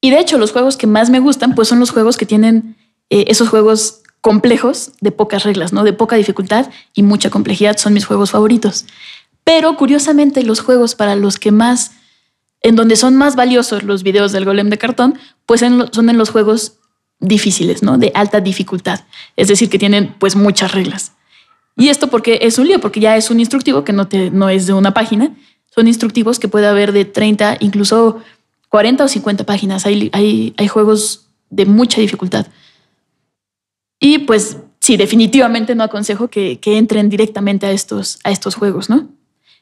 Y 0.00 0.10
de 0.10 0.18
hecho, 0.18 0.38
los 0.38 0.52
juegos 0.52 0.76
que 0.76 0.86
más 0.86 1.10
me 1.10 1.20
gustan, 1.20 1.54
pues 1.54 1.68
son 1.68 1.78
los 1.78 1.90
juegos 1.90 2.16
que 2.16 2.26
tienen 2.26 2.76
eh, 3.10 3.24
esos 3.28 3.48
juegos 3.48 4.02
complejos 4.20 4.92
de 5.00 5.10
pocas 5.10 5.44
reglas, 5.44 5.72
¿no? 5.72 5.84
De 5.84 5.92
poca 5.92 6.16
dificultad 6.16 6.70
y 6.94 7.02
mucha 7.02 7.30
complejidad 7.30 7.76
son 7.76 7.92
mis 7.92 8.06
juegos 8.06 8.30
favoritos. 8.30 8.86
Pero 9.44 9.76
curiosamente, 9.76 10.42
los 10.42 10.60
juegos 10.60 10.94
para 10.94 11.14
los 11.14 11.38
que 11.38 11.52
más, 11.52 11.92
en 12.62 12.76
donde 12.76 12.96
son 12.96 13.16
más 13.16 13.36
valiosos 13.36 13.82
los 13.82 14.02
videos 14.02 14.32
del 14.32 14.46
golem 14.46 14.70
de 14.70 14.78
cartón, 14.78 15.18
pues 15.44 15.60
son 15.60 16.08
en 16.08 16.16
los 16.16 16.30
juegos 16.30 16.78
difíciles, 17.20 17.82
¿no? 17.82 17.98
De 17.98 18.12
alta 18.14 18.40
dificultad. 18.40 19.00
Es 19.36 19.48
decir, 19.48 19.68
que 19.68 19.78
tienen 19.78 20.14
pues 20.18 20.36
muchas 20.36 20.72
reglas. 20.72 21.12
Y 21.76 21.88
esto 21.88 22.08
porque 22.08 22.38
es 22.42 22.58
un 22.58 22.68
lío, 22.68 22.80
porque 22.80 23.00
ya 23.00 23.16
es 23.16 23.30
un 23.30 23.40
instructivo 23.40 23.84
que 23.84 23.92
no, 23.92 24.08
te, 24.08 24.30
no 24.30 24.48
es 24.48 24.66
de 24.66 24.72
una 24.72 24.94
página. 24.94 25.34
Son 25.74 25.88
instructivos 25.88 26.38
que 26.38 26.48
puede 26.48 26.66
haber 26.66 26.92
de 26.92 27.04
30, 27.04 27.58
incluso 27.60 28.22
40 28.68 29.04
o 29.04 29.08
50 29.08 29.44
páginas. 29.44 29.84
Hay, 29.86 30.08
hay, 30.12 30.54
hay 30.56 30.68
juegos 30.68 31.26
de 31.50 31.66
mucha 31.66 32.00
dificultad. 32.00 32.46
Y 34.00 34.18
pues 34.18 34.58
sí, 34.80 34.96
definitivamente 34.96 35.74
no 35.74 35.82
aconsejo 35.82 36.28
que, 36.28 36.58
entren 36.62 37.08
directamente 37.08 37.66
a 37.66 37.70
estos, 37.70 38.18
a 38.24 38.30
estos 38.30 38.54
juegos, 38.54 38.90
¿no? 38.90 39.08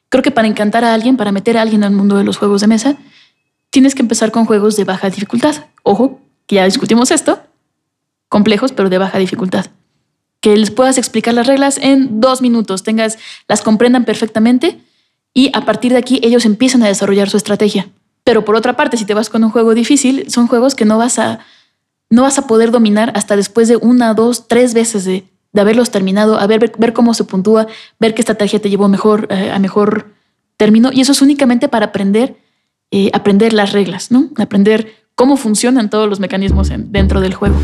Creo 0.09 0.23
que 0.23 0.31
para 0.31 0.49
encantar 0.49 0.85
a 0.85 0.93
alguien, 0.93 1.17
para 1.17 1.33
meter 1.33 1.57
a 1.57 1.63
alguien 1.63 1.85
al 1.85 1.93
mundo 1.93 2.17
de 2.17 2.25
los 2.25 2.37
juegos 2.37 2.61
de 2.61 2.67
mesa, 2.67 2.97
tienes 3.71 3.95
que 3.95 4.03
empezar 4.03 4.31
con 4.31 4.45
juegos 4.45 4.77
de 4.77 4.85
baja 4.85 5.09
dificultad. 5.09 5.67
Ojo, 5.83 6.21
que 6.47 6.57
ya 6.57 6.65
discutimos 6.65 7.11
esto, 7.11 7.41
complejos 8.29 8.73
pero 8.73 8.91
de 8.91 8.99
baja 8.99 9.19
dificultad. 9.19 9.67
Que 10.41 10.57
les 10.57 10.71
puedas 10.71 10.99
explicar 10.99 11.35
las 11.35 11.47
reglas 11.47 11.79
en 11.79 12.21
dos 12.21 12.43
minutos, 12.43 12.83
tengas, 12.83 13.19
las 13.49 13.63
comprendan 13.63 14.05
perfectamente 14.05 14.81
y 15.33 15.51
a 15.55 15.65
partir 15.65 15.93
de 15.93 15.99
aquí 15.99 16.21
ellos 16.23 16.45
empiezan 16.45 16.83
a 16.83 16.89
desarrollar 16.89 17.31
su 17.31 17.37
estrategia. 17.37 17.89
Pero 18.25 18.45
por 18.45 18.57
otra 18.57 18.77
parte, 18.77 18.97
si 18.97 19.05
te 19.05 19.15
vas 19.15 19.31
con 19.31 19.45
un 19.45 19.51
juego 19.51 19.75
difícil, 19.75 20.31
son 20.31 20.47
juegos 20.47 20.75
que 20.75 20.85
no 20.85 20.99
vas 20.99 21.19
a, 21.19 21.41
no 22.13 22.23
vas 22.23 22.39
a 22.39 22.47
poder 22.47 22.71
dominar 22.71 23.11
hasta 23.17 23.37
después 23.37 23.69
de 23.69 23.79
una, 23.79 24.13
dos, 24.13 24.47
tres 24.47 24.75
veces 24.75 25.07
de, 25.07 25.25
de 25.51 25.61
haberlos 25.63 25.91
terminado, 25.91 26.39
a 26.39 26.47
ver, 26.47 26.71
ver, 26.77 26.93
cómo 26.93 27.15
se 27.15 27.25
puntúa, 27.25 27.67
ver 27.99 28.13
qué 28.15 28.21
estrategia 28.21 28.61
te 28.61 28.69
llevó 28.69 28.87
mejor, 28.87 29.29
eh, 29.31 29.51
a 29.51 29.59
mejor 29.59 30.13
término. 30.59 30.91
Y 30.93 31.01
eso 31.01 31.13
es 31.13 31.23
únicamente 31.23 31.71
para 31.71 31.87
aprender, 31.87 32.37
eh, 32.91 33.11
aprender 33.15 33.55
las 33.55 33.73
reglas, 33.73 34.11
¿no? 34.11 34.29
Aprender 34.37 34.95
cómo 35.15 35.39
funcionan 35.39 35.89
todos 35.89 36.07
los 36.07 36.21
mecanismos 36.21 36.71
dentro 36.71 37.23
del 37.23 37.33
juego. 37.33 37.57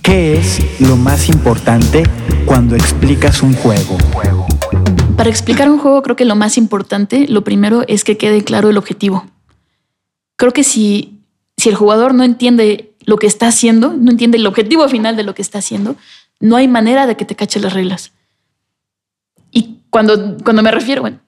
¿Qué 0.00 0.38
es 0.38 0.60
lo 0.80 0.96
más 0.96 1.28
importante 1.28 2.04
cuando 2.46 2.74
explicas 2.74 3.42
un 3.42 3.52
juego? 3.52 3.98
Para 5.14 5.28
explicar 5.28 5.70
un 5.70 5.78
juego 5.78 6.00
creo 6.02 6.16
que 6.16 6.24
lo 6.24 6.36
más 6.36 6.56
importante, 6.56 7.26
lo 7.28 7.44
primero 7.44 7.84
es 7.86 8.02
que 8.02 8.16
quede 8.16 8.44
claro 8.44 8.70
el 8.70 8.78
objetivo. 8.78 9.26
Creo 10.36 10.52
que 10.52 10.64
si, 10.64 11.20
si 11.58 11.68
el 11.68 11.74
jugador 11.74 12.14
no 12.14 12.24
entiende 12.24 12.93
lo 13.04 13.16
que 13.18 13.26
está 13.26 13.48
haciendo, 13.48 13.92
no 13.92 14.10
entiende 14.10 14.38
el 14.38 14.46
objetivo 14.46 14.88
final 14.88 15.16
de 15.16 15.22
lo 15.22 15.34
que 15.34 15.42
está 15.42 15.58
haciendo, 15.58 15.96
no 16.40 16.56
hay 16.56 16.68
manera 16.68 17.06
de 17.06 17.16
que 17.16 17.24
te 17.24 17.36
cache 17.36 17.60
las 17.60 17.72
reglas. 17.72 18.12
Y 19.50 19.80
cuando, 19.90 20.36
cuando 20.44 20.62
me 20.62 20.70
refiero, 20.70 21.02
bueno, 21.02 21.20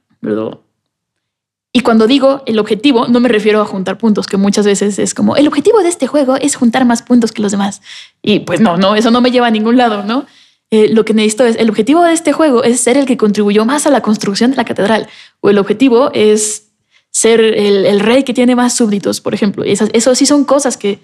y 1.73 1.81
cuando 1.81 2.07
digo 2.07 2.43
el 2.47 2.59
objetivo, 2.59 3.07
no 3.07 3.21
me 3.21 3.29
refiero 3.29 3.61
a 3.61 3.67
juntar 3.67 3.99
puntos, 3.99 4.27
que 4.27 4.39
muchas 4.39 4.65
veces 4.65 4.99
es 4.99 5.13
como, 5.13 5.37
el 5.37 5.47
objetivo 5.47 5.83
de 5.83 5.89
este 5.89 6.07
juego 6.07 6.37
es 6.37 6.57
juntar 6.57 6.85
más 6.87 7.03
puntos 7.03 7.33
que 7.33 7.43
los 7.43 7.53
demás. 7.53 7.83
Y 8.23 8.41
pues 8.41 8.61
no, 8.61 8.77
no, 8.79 8.97
eso 8.97 9.11
no 9.11 9.21
me 9.21 9.31
lleva 9.31 9.49
a 9.49 9.51
ningún 9.51 9.77
lado, 9.77 10.03
¿no? 10.03 10.25
Eh, 10.71 10.89
lo 10.89 11.05
que 11.05 11.15
necesito 11.15 11.45
es, 11.45 11.57
el 11.57 11.69
objetivo 11.69 12.03
de 12.03 12.13
este 12.13 12.33
juego 12.33 12.65
es 12.65 12.81
ser 12.81 12.97
el 12.97 13.07
que 13.07 13.17
contribuyó 13.17 13.65
más 13.65 13.87
a 13.87 13.91
la 13.91 14.01
construcción 14.01 14.51
de 14.51 14.57
la 14.57 14.65
catedral. 14.65 15.07
O 15.41 15.51
el 15.51 15.59
objetivo 15.59 16.11
es 16.13 16.69
ser 17.11 17.41
el, 17.41 18.01
rey 18.01 18.25
que 18.25 18.35
tiene 18.35 18.57
más 18.57 18.75
súbditos, 18.75 19.21
por 19.21 19.35
ejemplo. 19.35 19.63
Esas, 19.63 19.91
eso 19.93 20.15
sí 20.15 20.27
son 20.27 20.45
cosas 20.45 20.77
que, 20.77 20.99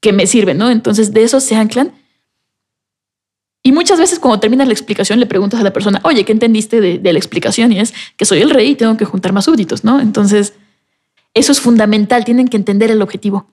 que 0.00 0.12
me 0.12 0.26
sirven, 0.26 0.58
¿no? 0.58 0.70
Entonces 0.70 1.12
de 1.12 1.24
eso 1.24 1.40
se 1.40 1.56
anclan 1.56 1.92
y 3.62 3.72
muchas 3.72 3.98
veces 3.98 4.18
cuando 4.18 4.40
terminas 4.40 4.66
la 4.66 4.72
explicación 4.72 5.20
le 5.20 5.26
preguntas 5.26 5.60
a 5.60 5.62
la 5.62 5.74
persona, 5.74 6.00
oye, 6.04 6.24
¿qué 6.24 6.32
entendiste 6.32 6.80
de, 6.80 7.12
la 7.12 7.18
explicación? 7.18 7.70
Y 7.72 7.80
es 7.80 7.92
que 8.16 8.24
soy 8.24 8.40
el 8.40 8.48
rey 8.48 8.70
y 8.70 8.74
tengo 8.76 8.96
que 8.96 9.04
juntar 9.04 9.32
más 9.32 9.44
súbditos, 9.44 9.84
¿no? 9.84 10.00
Entonces, 10.00 10.54
eso 11.34 11.52
es 11.52 11.60
fundamental, 11.60 12.24
tienen 12.24 12.48
que 12.48 12.56
entender 12.56 12.90
el 12.90 13.02
objetivo. 13.02 13.46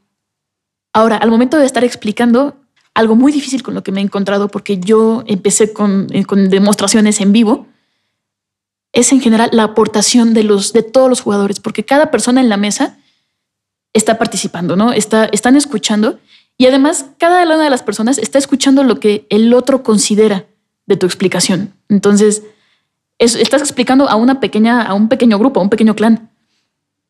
Ahora, 0.94 1.18
al 1.18 1.30
momento 1.30 1.58
de 1.58 1.66
estar 1.66 1.84
explicando, 1.84 2.56
algo 2.94 3.18
muy 3.18 3.34
difícil 3.34 3.62
con 3.62 3.74
lo 3.74 3.84
que 3.84 3.92
me 3.92 4.00
he 4.00 4.04
encontrado, 4.04 4.48
porque 4.48 4.80
yo 4.80 5.24
empecé 5.28 5.74
con, 5.74 6.08
eh, 6.12 6.24
con 6.24 6.50
demostraciones 6.50 7.20
en 7.20 7.34
vivo, 7.34 7.68
es 8.94 9.12
en 9.12 9.20
general 9.20 9.50
la 9.52 9.64
aportación 9.64 10.34
de, 10.34 10.44
los, 10.44 10.72
de 10.72 10.84
todos 10.84 11.10
los 11.10 11.20
jugadores, 11.20 11.60
porque 11.60 11.84
cada 11.84 12.10
persona 12.12 12.40
en 12.40 12.48
la 12.48 12.56
mesa 12.56 12.98
está 13.96 14.20
participando, 14.20 14.76
¿no? 14.76 14.94
Está, 14.94 15.26
están 15.26 15.56
escuchando 15.56 16.20
y 16.58 16.68
además, 16.68 17.08
cada 17.18 17.44
una 17.44 17.64
de 17.64 17.70
las 17.70 17.84
personas 17.84 18.18
está 18.18 18.38
escuchando 18.38 18.84
lo 18.84 19.00
que 19.00 19.26
el 19.30 19.54
otro 19.54 19.84
considera 19.84 20.46
de 20.86 20.96
tu 20.96 21.06
explicación. 21.06 21.74
Entonces, 21.90 22.44
estás 23.18 23.62
explicando 23.62 24.08
a 24.10 24.16
una 24.16 24.40
pequeña, 24.40 24.82
a 24.82 24.94
un 24.94 25.10
pequeño 25.10 25.38
grupo, 25.38 25.60
a 25.60 25.64
un 25.64 25.70
pequeño 25.70 25.96
clan. 25.96 26.30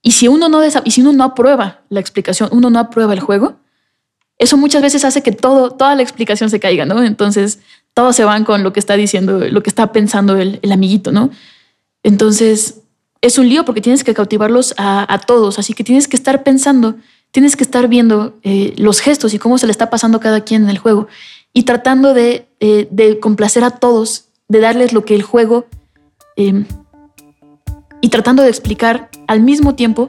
Y 0.01 0.11
si 0.11 0.27
uno 0.27 0.49
no 0.49 0.61
y 0.65 0.91
si 0.91 1.01
uno 1.01 1.13
no 1.13 1.23
aprueba 1.23 1.81
la 1.89 1.99
explicación, 1.99 2.49
uno 2.51 2.69
no 2.69 2.79
aprueba 2.79 3.13
el 3.13 3.19
juego, 3.19 3.57
eso 4.37 4.57
muchas 4.57 4.81
veces 4.81 5.05
hace 5.05 5.23
que 5.23 5.31
todo, 5.31 5.71
toda 5.71 5.95
la 5.95 6.01
explicación 6.01 6.49
se 6.49 6.59
caiga, 6.59 6.85
¿no? 6.85 7.03
Entonces, 7.03 7.59
todos 7.93 8.15
se 8.15 8.25
van 8.25 8.43
con 8.45 8.63
lo 8.63 8.73
que 8.73 8.79
está 8.79 8.95
diciendo, 8.95 9.39
lo 9.39 9.63
que 9.63 9.69
está 9.69 9.91
pensando 9.91 10.35
el, 10.37 10.59
amiguito, 10.71 11.11
¿no? 11.11 11.29
Entonces, 12.03 12.81
es 13.25 13.39
un 13.39 13.50
lío 13.50 13.65
porque 13.65 13.82
tienes 13.82 14.03
que 14.03 14.13
cautivarlos 14.13 14.75
a, 14.77 15.20
todos, 15.25 15.58
así 15.58 15.74
que 15.74 15.84
tienes 15.84 16.08
que 16.08 16.15
estar 16.15 16.44
pensando 16.44 16.96
tienes 17.32 17.58
que 17.58 17.63
estar 17.65 17.89
viendo 17.89 18.38
eh, 18.44 18.74
los 18.77 19.01
gestos 19.01 19.34
y 19.34 19.39
cómo 19.39 19.58
se 19.58 19.65
le 19.65 19.72
está 19.72 19.89
pasando 19.89 20.20
a 20.20 20.22
cada 20.22 20.41
quien 20.41 20.63
en 20.63 20.70
el 20.70 20.77
juego 20.77 21.08
y 21.51 21.63
tratando 21.63 22.15
eh, 22.15 22.48
de, 22.60 23.20
complacer 23.20 23.65
a 23.65 23.72
todos, 23.72 24.27
de 24.48 24.62
darles 24.62 24.94
lo 24.94 25.03
que 25.03 25.15
el 25.15 25.24
juego 25.24 25.65
em, 26.38 26.65
y 28.00 28.08
tratando 28.08 28.41
de 28.41 28.48
explicar 28.48 29.10
al 29.27 29.41
mismo 29.41 29.75
tiempo 29.75 30.08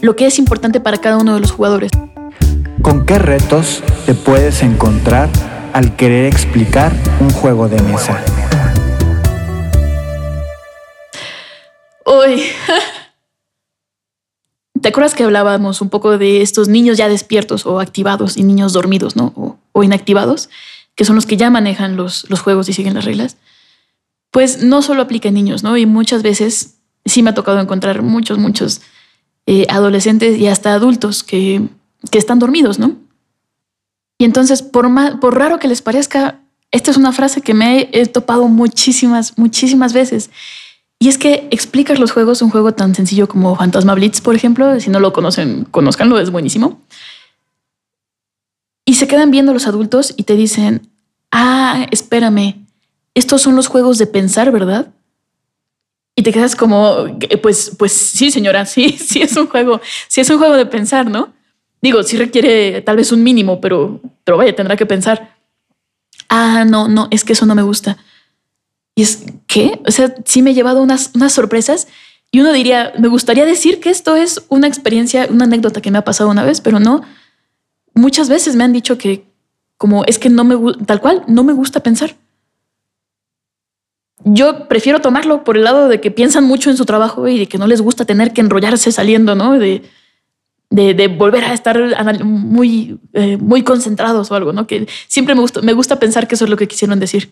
lo 0.00 0.16
que 0.16 0.26
es 0.26 0.38
importante 0.38 0.80
para 0.80 0.96
cada 0.96 1.18
uno 1.18 1.34
de 1.34 1.40
los 1.40 1.50
jugadores. 1.50 1.90
¿Con 2.80 3.04
qué 3.04 3.18
retos 3.18 3.82
te 4.06 4.14
puedes 4.14 4.62
encontrar 4.62 5.28
al 5.74 5.94
querer 5.94 6.24
explicar 6.24 6.92
un 7.20 7.28
juego 7.30 7.68
de 7.68 7.82
mesa? 7.82 8.24
Uy. 12.06 12.42
¿Te 14.80 14.88
acuerdas 14.88 15.14
que 15.14 15.24
hablábamos 15.24 15.80
un 15.80 15.88
poco 15.88 16.18
de 16.18 16.42
estos 16.42 16.68
niños 16.68 16.98
ya 16.98 17.08
despiertos 17.08 17.64
o 17.64 17.80
activados 17.80 18.36
y 18.36 18.42
niños 18.42 18.72
dormidos, 18.72 19.16
¿no? 19.16 19.58
O, 19.72 19.82
inactivados, 19.82 20.50
que 20.94 21.04
son 21.04 21.16
los 21.16 21.26
que 21.26 21.36
ya 21.36 21.48
manejan 21.50 21.96
los, 21.96 22.28
los 22.28 22.40
juegos 22.40 22.68
y 22.68 22.74
siguen 22.74 22.94
las 22.94 23.04
reglas. 23.04 23.36
Pues 24.30 24.62
no 24.62 24.82
solo 24.82 25.02
aplica 25.02 25.28
en 25.28 25.34
niños, 25.34 25.62
¿no? 25.62 25.76
Y 25.76 25.86
muchas 25.86 26.22
veces 26.22 26.74
sí 27.04 27.22
me 27.22 27.30
ha 27.30 27.34
tocado 27.34 27.60
encontrar 27.60 28.02
muchos, 28.02 28.38
muchos 28.38 28.82
eh, 29.46 29.66
adolescentes 29.70 30.38
y 30.38 30.48
hasta 30.48 30.74
adultos 30.74 31.22
que, 31.22 31.62
que 32.10 32.18
están 32.18 32.38
dormidos, 32.38 32.78
¿no? 32.78 32.96
Y 34.18 34.24
entonces, 34.24 34.62
por, 34.62 34.88
por 35.20 35.36
raro 35.36 35.58
que 35.58 35.68
les 35.68 35.82
parezca, 35.82 36.40
esta 36.70 36.90
es 36.90 36.96
una 36.96 37.12
frase 37.12 37.40
que 37.40 37.54
me 37.54 37.88
he 37.92 38.06
topado 38.06 38.48
muchísimas, 38.48 39.38
muchísimas 39.38 39.92
veces. 39.92 40.30
Y 41.04 41.08
es 41.08 41.18
que 41.18 41.46
explicas 41.50 41.98
los 41.98 42.12
juegos, 42.12 42.40
un 42.40 42.48
juego 42.48 42.72
tan 42.72 42.94
sencillo 42.94 43.28
como 43.28 43.56
Fantasma 43.56 43.94
Blitz, 43.94 44.22
por 44.22 44.34
ejemplo, 44.34 44.80
si 44.80 44.88
no 44.88 45.00
lo 45.00 45.12
conocen, 45.12 45.64
conozcanlo, 45.64 46.18
es 46.18 46.30
buenísimo. 46.30 46.80
Y 48.86 48.94
se 48.94 49.06
quedan 49.06 49.30
viendo 49.30 49.52
los 49.52 49.66
adultos 49.66 50.14
y 50.16 50.22
te 50.22 50.34
dicen, 50.34 50.88
ah, 51.30 51.86
espérame, 51.90 52.64
estos 53.12 53.42
son 53.42 53.54
los 53.54 53.66
juegos 53.66 53.98
de 53.98 54.06
pensar, 54.06 54.50
¿verdad? 54.50 54.94
Y 56.16 56.22
te 56.22 56.32
quedas 56.32 56.56
como, 56.56 57.04
pues, 57.42 57.72
pues 57.78 57.92
sí, 57.92 58.30
señora, 58.30 58.64
sí, 58.64 58.92
sí 58.98 59.20
es 59.20 59.36
un 59.36 59.46
juego, 59.46 59.82
sí 60.08 60.22
es 60.22 60.30
un 60.30 60.38
juego 60.38 60.56
de 60.56 60.64
pensar, 60.64 61.10
¿no? 61.10 61.34
Digo, 61.82 62.02
sí 62.02 62.16
requiere 62.16 62.80
tal 62.80 62.96
vez 62.96 63.12
un 63.12 63.22
mínimo, 63.22 63.60
pero, 63.60 64.00
pero 64.24 64.38
vaya, 64.38 64.56
tendrá 64.56 64.74
que 64.74 64.86
pensar. 64.86 65.36
Ah, 66.30 66.64
no, 66.66 66.88
no, 66.88 67.08
es 67.10 67.24
que 67.24 67.34
eso 67.34 67.44
no 67.44 67.54
me 67.54 67.60
gusta. 67.60 67.98
Y 68.94 69.02
es, 69.02 69.24
¿qué? 69.46 69.80
O 69.86 69.90
sea, 69.90 70.14
sí 70.24 70.42
me 70.42 70.50
he 70.50 70.54
llevado 70.54 70.82
unas, 70.82 71.10
unas 71.14 71.32
sorpresas 71.32 71.88
y 72.30 72.40
uno 72.40 72.52
diría, 72.52 72.92
me 72.98 73.08
gustaría 73.08 73.44
decir 73.44 73.80
que 73.80 73.90
esto 73.90 74.16
es 74.16 74.42
una 74.48 74.66
experiencia, 74.66 75.28
una 75.30 75.44
anécdota 75.44 75.80
que 75.80 75.90
me 75.90 75.98
ha 75.98 76.04
pasado 76.04 76.30
una 76.30 76.44
vez, 76.44 76.60
pero 76.60 76.80
no. 76.80 77.02
Muchas 77.94 78.28
veces 78.28 78.56
me 78.56 78.64
han 78.64 78.72
dicho 78.72 78.98
que 78.98 79.24
como 79.76 80.04
es 80.04 80.18
que 80.18 80.30
no 80.30 80.44
me, 80.44 80.56
tal 80.86 81.00
cual, 81.00 81.24
no 81.28 81.44
me 81.44 81.52
gusta 81.52 81.80
pensar. 81.80 82.16
Yo 84.24 84.68
prefiero 84.68 85.00
tomarlo 85.00 85.44
por 85.44 85.56
el 85.56 85.64
lado 85.64 85.88
de 85.88 86.00
que 86.00 86.10
piensan 86.10 86.44
mucho 86.44 86.70
en 86.70 86.76
su 86.76 86.86
trabajo 86.86 87.28
y 87.28 87.38
de 87.38 87.46
que 87.46 87.58
no 87.58 87.66
les 87.66 87.82
gusta 87.82 88.04
tener 88.04 88.32
que 88.32 88.40
enrollarse 88.40 88.90
saliendo, 88.90 89.34
¿no? 89.34 89.58
De, 89.58 89.82
de, 90.70 91.08
volver 91.08 91.44
a 91.44 91.52
estar 91.52 91.78
muy, 92.24 92.98
eh, 93.12 93.36
muy 93.36 93.62
concentrados 93.62 94.30
o 94.30 94.34
algo, 94.34 94.52
¿no? 94.52 94.66
Que 94.66 94.88
siempre 95.06 95.34
me 95.34 95.44
me 95.62 95.72
gusta 95.72 96.00
pensar 96.00 96.26
que 96.26 96.34
eso 96.34 96.44
es 96.46 96.50
lo 96.50 96.56
que 96.56 96.66
quisieron 96.66 96.98
decir. 96.98 97.30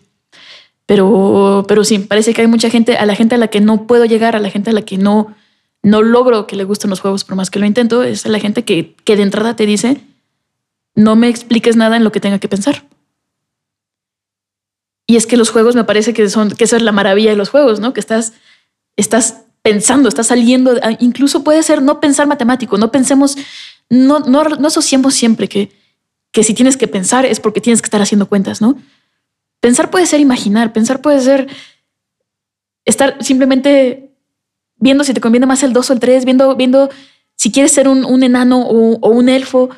Pero, 0.85 1.65
pero 1.67 1.83
sí, 1.83 1.99
parece 1.99 2.33
que 2.33 2.41
hay 2.41 2.47
mucha 2.47 2.69
gente, 2.69 2.97
a 2.97 3.05
la 3.05 3.15
gente 3.15 3.35
a 3.35 3.37
la 3.37 3.47
que 3.47 3.61
no 3.61 3.87
puedo 3.87 4.05
llegar, 4.05 4.35
a 4.35 4.39
la 4.39 4.49
gente 4.49 4.71
a 4.71 4.73
la 4.73 4.81
que 4.81 4.97
no, 4.97 5.33
no 5.81 6.01
logro 6.01 6.45
que 6.47 6.55
le 6.55 6.65
gusten 6.65 6.89
los 6.89 6.99
juegos 6.99 7.23
por 7.23 7.35
más 7.35 7.49
que 7.49 7.59
lo 7.59 7.65
intento, 7.65 8.03
es 8.03 8.25
a 8.25 8.29
la 8.29 8.39
gente 8.39 8.63
que, 8.63 8.95
que 9.03 9.15
de 9.15 9.23
entrada 9.23 9.55
te 9.55 9.65
dice, 9.65 10.01
no 10.95 11.15
me 11.15 11.29
expliques 11.29 11.75
nada 11.75 11.97
en 11.97 12.03
lo 12.03 12.11
que 12.11 12.19
tenga 12.19 12.39
que 12.39 12.49
pensar. 12.49 12.83
Y 15.07 15.15
es 15.15 15.27
que 15.27 15.37
los 15.37 15.49
juegos 15.49 15.75
me 15.75 15.83
parece 15.83 16.13
que 16.13 16.29
son, 16.29 16.51
que 16.51 16.63
es 16.63 16.81
la 16.81 16.91
maravilla 16.91 17.29
de 17.29 17.35
los 17.35 17.49
juegos, 17.49 17.79
¿no? 17.79 17.93
Que 17.93 17.99
estás, 17.99 18.33
estás 18.95 19.43
pensando, 19.61 20.09
estás 20.09 20.27
saliendo, 20.27 20.79
incluso 20.99 21.43
puede 21.43 21.63
ser 21.63 21.81
no 21.81 21.99
pensar 21.99 22.27
matemático, 22.27 22.77
no 22.77 22.91
pensemos, 22.91 23.37
no, 23.89 24.19
no, 24.19 24.43
no 24.43 24.67
asociemos 24.67 25.13
siempre 25.13 25.47
que, 25.47 25.71
que 26.31 26.43
si 26.43 26.53
tienes 26.53 26.77
que 26.77 26.87
pensar 26.87 27.25
es 27.25 27.39
porque 27.39 27.61
tienes 27.61 27.81
que 27.81 27.87
estar 27.87 28.01
haciendo 28.01 28.27
cuentas, 28.27 28.61
¿no? 28.61 28.77
Pensar 29.63 29.89
puede 29.89 30.07
ser 30.07 30.19
imaginar, 30.19 30.73
pensar 30.73 30.99
puede 30.99 31.21
ser 31.21 31.47
estar 32.83 33.23
simplemente 33.23 34.13
viendo 34.75 35.05
si 35.05 35.13
te 35.13 35.21
conviene 35.21 35.45
más 35.45 35.63
el 35.63 35.71
2 35.71 35.89
o 35.89 35.93
el 35.93 36.01
3, 36.01 36.25
viendo, 36.25 36.53
viendo 36.57 36.89
si 37.37 37.49
quieres 37.49 37.71
ser 37.71 37.87
un, 37.87 38.23
enano 38.23 38.67
o, 38.67 39.09
un 39.09 39.29
elfo. 39.29 39.69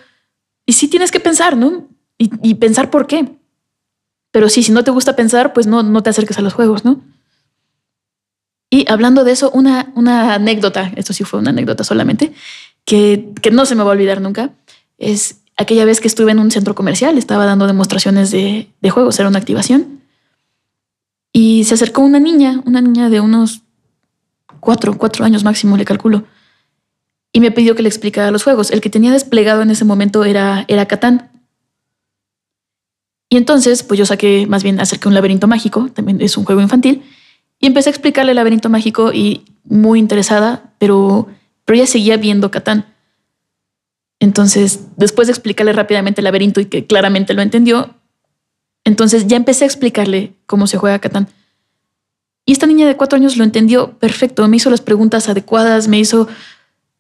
Y 0.66 0.74
sí 0.74 0.88
tienes 0.88 1.12
que 1.12 1.20
pensar, 1.20 1.56
¿no? 1.56 1.88
Y, 2.18 2.56
pensar 2.56 2.90
por 2.90 3.06
qué. 3.06 3.38
Pero 4.32 4.50
sí, 4.50 4.64
si 4.64 4.72
no 4.72 4.84
te 4.84 4.90
gusta 4.90 5.16
pensar, 5.16 5.54
pues 5.54 5.68
no, 5.68 5.84
no 5.84 6.02
te 6.02 6.10
acerques 6.10 6.40
a 6.40 6.42
los 6.42 6.56
juegos, 6.56 6.84
¿no? 6.84 7.02
Y 8.72 8.90
hablando 8.92 9.24
de 9.24 9.34
eso, 9.34 9.52
una, 9.52 9.94
una 9.94 10.34
anécdota, 10.34 10.94
esto 10.96 11.14
sí 11.14 11.24
fue 11.26 11.40
una 11.40 11.52
anécdota 11.52 11.84
solamente, 11.84 12.34
que, 12.86 13.34
que 13.40 13.52
no 13.52 13.68
se 13.68 13.76
me 13.76 13.84
va 13.84 13.92
a 13.92 13.94
olvidar 13.94 14.20
nunca, 14.20 14.50
es 14.98 15.45
aquella 15.58 15.86
vez 15.86 16.02
que 16.02 16.08
estuve 16.08 16.32
en 16.32 16.40
un 16.40 16.52
centro 16.52 16.76
comercial, 16.76 17.18
estaba 17.18 17.46
dando 17.46 17.68
demostraciones 17.68 18.32
de, 18.32 18.70
juegos, 18.90 19.20
era 19.20 19.30
una 19.30 19.40
activación. 19.40 20.02
Y 21.32 21.64
se 21.66 21.74
acercó 21.74 22.02
una 22.02 22.20
niña, 22.20 22.62
una 22.66 22.82
niña 22.82 23.10
de 23.10 23.20
unos 23.20 23.62
cuatro, 24.60 24.98
cuatro 24.98 25.26
años 25.26 25.44
máximo, 25.44 25.78
le 25.78 25.86
calculo. 25.86 26.24
Y 27.32 27.40
me 27.42 27.52
pidió 27.52 27.76
que 27.76 27.84
le 27.84 27.90
explicara 27.90 28.32
los 28.32 28.44
juegos. 28.44 28.72
El 28.72 28.82
que 28.82 28.90
tenía 28.90 29.12
desplegado 29.12 29.62
en 29.62 29.70
ese 29.70 29.84
momento 29.84 30.24
era, 30.24 30.66
era 30.68 30.86
Catán. 30.86 31.30
Y 33.30 33.38
entonces, 33.38 33.84
pues 33.84 33.98
yo 33.98 34.06
saqué, 34.06 34.46
más 34.48 34.64
bien 34.64 34.80
acerqué 34.80 35.08
un 35.08 35.14
laberinto 35.14 35.48
mágico, 35.48 35.90
también 35.94 36.22
es 36.22 36.38
un 36.38 36.46
juego 36.46 36.62
infantil, 36.62 37.04
y 37.60 37.68
empecé 37.68 37.90
a 37.90 37.92
explicarle 37.92 38.32
el 38.32 38.36
laberinto 38.36 38.70
mágico 38.70 39.12
y 39.12 39.44
muy 39.64 40.00
interesada, 40.00 40.72
pero, 40.78 41.28
pero 41.66 41.78
ella 41.78 41.88
seguía 41.88 42.18
viendo 42.18 42.52
Catán. 42.52 42.86
Entonces, 44.26 44.80
después 44.98 45.28
de 45.28 45.34
explicarle 45.34 45.72
rápidamente 45.72 46.20
el 46.20 46.24
laberinto 46.24 46.60
y 46.60 46.66
que 46.66 46.88
claramente 46.88 47.36
lo 47.36 47.44
entendió, 47.44 47.94
entonces 48.84 49.28
ya 49.28 49.38
empecé 49.38 49.66
a 49.66 49.68
explicarle 49.68 50.34
cómo 50.48 50.66
se 50.66 50.80
juega 50.80 50.98
Catán. 50.98 51.28
Y 52.44 52.52
esta 52.52 52.66
niña 52.66 52.88
de 52.88 52.98
cuatro 52.98 53.18
años 53.18 53.38
lo 53.38 53.44
entendió 53.44 54.00
perfecto, 54.00 54.48
me 54.48 54.58
hizo 54.58 54.72
las 54.72 54.82
preguntas 54.82 55.30
adecuadas, 55.30 55.88
me 55.88 56.00
hizo, 56.00 56.28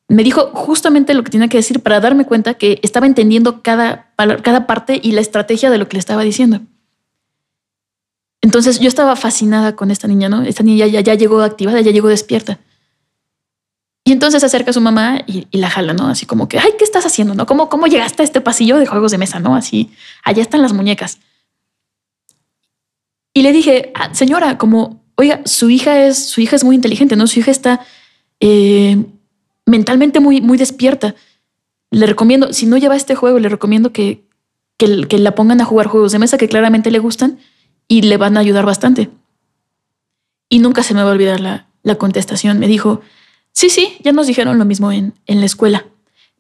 me 0.07 0.23
dijo 0.23 0.51
justamente 0.53 1.15
lo 1.15 1.23
que 1.23 1.31
tenía 1.31 1.47
que 1.47 1.57
decir 1.57 1.79
para 1.79 1.99
darme 1.99 2.27
cuenta 2.27 2.53
que 2.53 2.79
estaba 2.83 3.07
entendiendo 3.07 3.63
cada, 3.63 4.13
cada 4.43 4.67
parte 4.67 4.99
y 5.01 5.13
la 5.13 5.21
estrategia 5.21 5.71
de 5.71 5.79
lo 5.79 5.89
que 5.89 5.95
le 5.95 6.01
estaba 6.01 6.21
diciendo. 6.21 6.61
Entonces 8.41 8.79
yo 8.79 8.87
estaba 8.87 9.15
fascinada 9.15 9.75
con 9.75 9.89
esta 9.89 10.07
niña, 10.07 10.29
¿no? 10.29 10.43
Esta 10.43 10.61
niña 10.61 10.85
ya, 10.85 11.01
ya 11.01 11.15
llegó 11.15 11.41
activada, 11.41 11.81
ya 11.81 11.89
llegó 11.89 12.07
despierta. 12.07 12.59
Y 14.07 14.11
entonces 14.11 14.39
se 14.41 14.45
acerca 14.45 14.69
a 14.69 14.73
su 14.73 14.81
mamá 14.81 15.23
y, 15.25 15.47
la 15.51 15.67
jala, 15.67 15.93
¿no? 15.93 16.07
Así 16.07 16.27
como 16.27 16.47
que, 16.47 16.59
ay, 16.59 16.73
¿qué 16.77 16.83
estás 16.83 17.07
haciendo? 17.07 17.33
¿No? 17.33 17.47
¿Cómo, 17.47 17.69
¿Cómo 17.69 17.87
llegaste 17.87 18.21
a 18.21 18.25
este 18.25 18.39
pasillo 18.39 18.77
de 18.77 18.85
juegos 18.85 19.11
de 19.11 19.17
mesa? 19.17 19.39
¿No? 19.39 19.55
Así, 19.55 19.89
allá 20.23 20.43
están 20.43 20.61
las 20.61 20.73
muñecas. 20.73 21.17
Y 23.33 23.41
le 23.41 23.51
dije, 23.51 23.91
ah, 23.95 24.13
señora, 24.13 24.59
como, 24.59 25.03
oiga, 25.15 25.41
su 25.45 25.71
hija 25.71 26.05
es, 26.05 26.23
su 26.23 26.39
hija 26.39 26.55
es 26.55 26.63
muy 26.63 26.75
inteligente, 26.75 27.15
¿no? 27.15 27.25
Su 27.25 27.39
hija 27.39 27.49
está 27.49 27.81
eh, 28.39 29.03
mentalmente 29.65 30.19
muy, 30.19 30.39
muy 30.39 30.59
despierta. 30.59 31.15
Le 31.89 32.05
recomiendo, 32.05 32.53
si 32.53 32.67
no 32.67 32.77
lleva 32.77 32.95
este 32.95 33.15
juego, 33.15 33.39
le 33.39 33.49
recomiendo 33.49 33.91
que, 33.91 34.23
que, 34.77 35.07
que 35.07 35.17
la 35.17 35.33
pongan 35.33 35.61
a 35.61 35.65
jugar 35.65 35.87
juegos 35.87 36.11
de 36.11 36.19
mesa 36.19 36.37
que 36.37 36.47
claramente 36.47 36.91
le 36.91 36.99
gustan 36.99 37.39
y 37.87 38.03
le 38.03 38.17
van 38.17 38.37
a 38.37 38.41
ayudar 38.41 38.67
bastante. 38.67 39.09
Y 40.47 40.59
nunca 40.59 40.83
se 40.83 40.93
me 40.93 41.01
va 41.01 41.09
a 41.09 41.13
olvidar 41.13 41.39
la, 41.39 41.65
la 41.81 41.95
contestación. 41.95 42.59
Me 42.59 42.67
dijo, 42.67 43.01
Sí, 43.55 43.69
sí, 43.69 43.95
ya 44.01 44.11
nos 44.11 44.27
dijeron 44.27 44.59
lo 44.59 44.65
mismo 44.65 44.91
en, 44.91 45.13
en 45.27 45.39
la 45.39 45.45
escuela, 45.45 45.85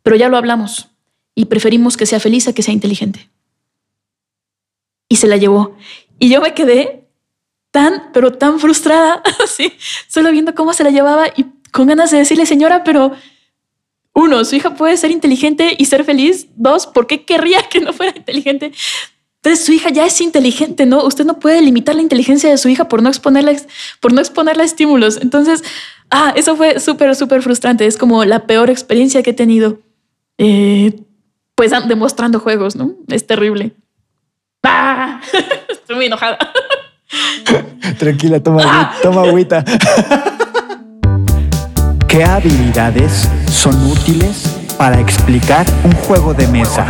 pero 0.03 0.17
ya 0.17 0.27
lo 0.27 0.35
hablamos 0.35 0.89
y 1.33 1.45
preferimos 1.45 1.95
que 1.95 2.05
sea 2.05 2.19
feliz 2.19 2.47
a 2.49 2.53
que 2.53 2.61
sea 2.61 2.73
inteligente. 2.73 3.29
Y 5.07 5.15
se 5.15 5.27
la 5.27 5.37
llevó. 5.37 5.77
Y 6.19 6.29
yo 6.29 6.41
me 6.41 6.53
quedé 6.53 7.07
tan, 7.71 8.11
pero 8.11 8.33
tan 8.33 8.59
frustrada, 8.59 9.23
así, 9.43 9.73
solo 10.09 10.29
viendo 10.31 10.53
cómo 10.55 10.73
se 10.73 10.83
la 10.83 10.91
llevaba 10.91 11.27
y 11.35 11.45
con 11.71 11.87
ganas 11.87 12.11
de 12.11 12.17
decirle, 12.17 12.45
señora, 12.45 12.83
pero 12.83 13.13
uno, 14.13 14.43
su 14.43 14.57
hija 14.57 14.75
puede 14.75 14.97
ser 14.97 15.11
inteligente 15.11 15.73
y 15.77 15.85
ser 15.85 16.03
feliz. 16.03 16.47
Dos, 16.57 16.85
¿por 16.85 17.07
qué 17.07 17.23
querría 17.23 17.63
que 17.69 17.79
no 17.79 17.93
fuera 17.93 18.17
inteligente? 18.17 18.73
Entonces, 19.45 19.65
su 19.65 19.73
hija 19.73 19.89
ya 19.89 20.05
es 20.05 20.19
inteligente, 20.21 20.87
¿no? 20.87 21.03
Usted 21.05 21.23
no 21.23 21.39
puede 21.39 21.61
limitar 21.61 21.93
la 21.93 22.01
inteligencia 22.01 22.49
de 22.49 22.57
su 22.57 22.67
hija 22.67 22.87
por 22.87 23.03
no 23.03 23.09
exponerla, 23.09 23.53
por 23.99 24.11
no 24.11 24.19
exponerla 24.19 24.63
a 24.63 24.65
estímulos. 24.65 25.19
Entonces, 25.21 25.63
Ah, 26.09 26.33
eso 26.35 26.55
fue 26.55 26.79
súper, 26.79 27.15
súper 27.15 27.41
frustrante. 27.41 27.85
Es 27.85 27.97
como 27.97 28.23
la 28.25 28.45
peor 28.45 28.69
experiencia 28.69 29.23
que 29.23 29.31
he 29.31 29.33
tenido, 29.33 29.79
eh, 30.37 30.99
pues 31.55 31.71
demostrando 31.87 32.39
juegos, 32.39 32.75
¿no? 32.75 32.91
Es 33.07 33.25
terrible. 33.25 33.73
¡Ah! 34.63 35.19
Estoy 35.69 35.95
muy 35.95 36.05
enojada. 36.05 36.37
Tranquila, 37.99 38.41
toma, 38.41 38.61
¡Ah! 38.65 38.95
toma 39.01 39.23
agüita. 39.23 39.63
¿Qué 42.07 42.23
habilidades 42.23 43.27
son 43.51 43.75
útiles 43.91 44.57
para 44.77 44.99
explicar 44.99 45.65
un 45.83 45.91
juego 45.91 46.33
de 46.33 46.47
mesa? 46.47 46.87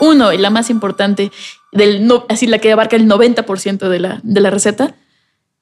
Uno, 0.00 0.32
y 0.32 0.38
la 0.38 0.50
más 0.50 0.70
importante, 0.70 1.30
del 1.72 2.06
no, 2.06 2.24
así 2.28 2.46
la 2.46 2.58
que 2.58 2.72
abarca 2.72 2.96
el 2.96 3.06
90% 3.06 3.88
de 3.88 4.00
la, 4.00 4.20
de 4.22 4.40
la 4.40 4.50
receta, 4.50 4.94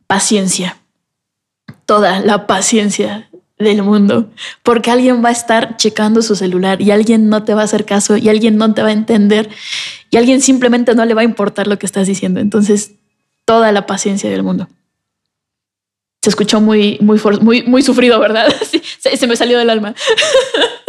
paciencia. 0.06 0.78
Toda 1.86 2.20
la 2.20 2.46
paciencia. 2.46 3.28
del 3.58 3.82
mundo, 3.82 4.30
porque 4.62 4.92
alguien 4.92 5.24
va 5.24 5.30
a 5.30 5.32
estar 5.32 5.76
checando 5.76 6.22
su 6.22 6.36
celular 6.36 6.80
y 6.80 6.92
alguien 6.92 7.28
no 7.28 7.42
te 7.42 7.54
va 7.54 7.62
a 7.62 7.64
hacer 7.64 7.84
caso 7.84 8.16
y 8.16 8.28
alguien 8.28 8.56
no 8.56 8.72
te 8.72 8.82
va 8.82 8.90
a 8.90 8.92
entender 8.92 9.50
y 10.10 10.16
alguien 10.16 10.40
simplemente 10.40 10.94
no 10.94 11.04
le 11.04 11.12
va 11.14 11.22
a 11.22 11.24
importar 11.24 11.66
lo 11.66 11.76
que 11.76 11.86
estás 11.86 12.06
diciendo. 12.06 12.38
Entonces, 12.38 12.92
toda 13.44 13.72
la 13.72 13.86
paciencia 13.86 14.30
del 14.30 14.42
mundo. 14.42 14.68
Se 16.22 16.30
escuchó 16.30 16.60
muy, 16.60 16.98
muy, 17.00 17.18
muy, 17.40 17.62
muy 17.62 17.82
sufrido, 17.82 18.20
¿verdad? 18.20 18.54
Sí, 18.70 18.82
se, 19.16 19.26
me 19.26 19.36
salió 19.36 19.58
del 19.58 19.70
alma. 19.70 19.94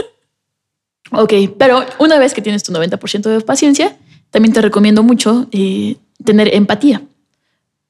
ok, 1.12 1.34
pero 1.58 1.86
una 2.00 2.19
vez 2.19 2.34
que 2.34 2.41
tienes 2.41 2.63
tu 2.63 2.72
90% 2.72 3.30
de 3.30 3.41
paciencia, 3.41 3.98
también 4.30 4.54
te 4.54 4.62
recomiendo 4.62 5.04
mucho 5.04 5.48
eh, 5.52 5.98
tener 6.24 6.54
empatía 6.54 7.02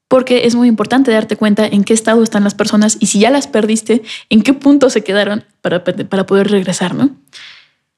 porque 0.09 0.47
es 0.47 0.55
muy 0.55 0.67
importante 0.67 1.11
darte 1.11 1.37
cuenta 1.37 1.65
en 1.65 1.83
qué 1.85 1.93
estado 1.93 2.23
están 2.23 2.43
las 2.43 2.55
personas 2.55 2.97
y 2.99 3.05
si 3.05 3.19
ya 3.19 3.29
las 3.29 3.47
perdiste, 3.47 4.01
en 4.29 4.41
qué 4.41 4.53
punto 4.53 4.89
se 4.89 5.03
quedaron 5.03 5.45
para, 5.61 5.83
para 5.83 6.25
poder 6.25 6.49
regresar, 6.49 6.95
¿no? 6.95 7.11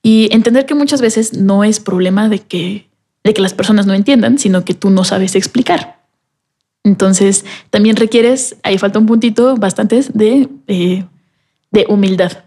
Y 0.04 0.28
entender 0.32 0.66
que 0.66 0.76
muchas 0.76 1.02
veces 1.02 1.34
no 1.34 1.64
es 1.64 1.80
problema 1.80 2.28
de 2.28 2.40
que, 2.40 2.90
de 3.24 3.34
que 3.34 3.42
las 3.42 3.54
personas 3.54 3.88
no 3.88 3.94
entiendan, 3.94 4.40
sino 4.40 4.66
que 4.66 4.74
tú 4.74 4.90
no 4.90 5.06
sabes 5.06 5.36
explicar. 5.36 6.02
Entonces, 6.84 7.46
también 7.70 7.96
requieres, 7.96 8.58
ahí 8.64 8.78
falta 8.78 9.00
un 9.00 9.06
puntito 9.06 9.56
bastante 9.56 10.04
de, 10.14 10.50
eh, 10.68 11.06
de 11.72 11.86
humildad, 11.88 12.44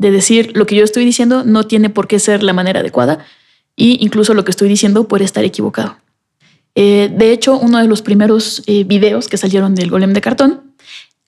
de 0.00 0.10
decir 0.10 0.56
lo 0.56 0.64
que 0.64 0.74
yo 0.74 0.82
estoy 0.82 1.04
diciendo 1.04 1.44
no 1.44 1.64
tiene 1.64 1.90
por 1.90 2.08
qué 2.08 2.18
ser 2.18 2.42
la 2.42 2.54
manera 2.54 2.80
adecuada 2.80 3.26
y 3.76 4.02
incluso 4.02 4.32
lo 4.32 4.44
que 4.44 4.50
estoy 4.50 4.68
diciendo 4.68 5.06
puede 5.06 5.24
estar 5.24 5.44
equivocado. 5.44 5.98
Eh, 6.74 7.10
de 7.14 7.32
hecho, 7.32 7.58
uno 7.58 7.78
de 7.78 7.86
los 7.86 8.00
primeros 8.00 8.62
eh, 8.66 8.84
videos 8.84 9.28
que 9.28 9.36
salieron 9.36 9.74
del 9.74 9.90
golem 9.90 10.14
de 10.14 10.22
cartón, 10.22 10.72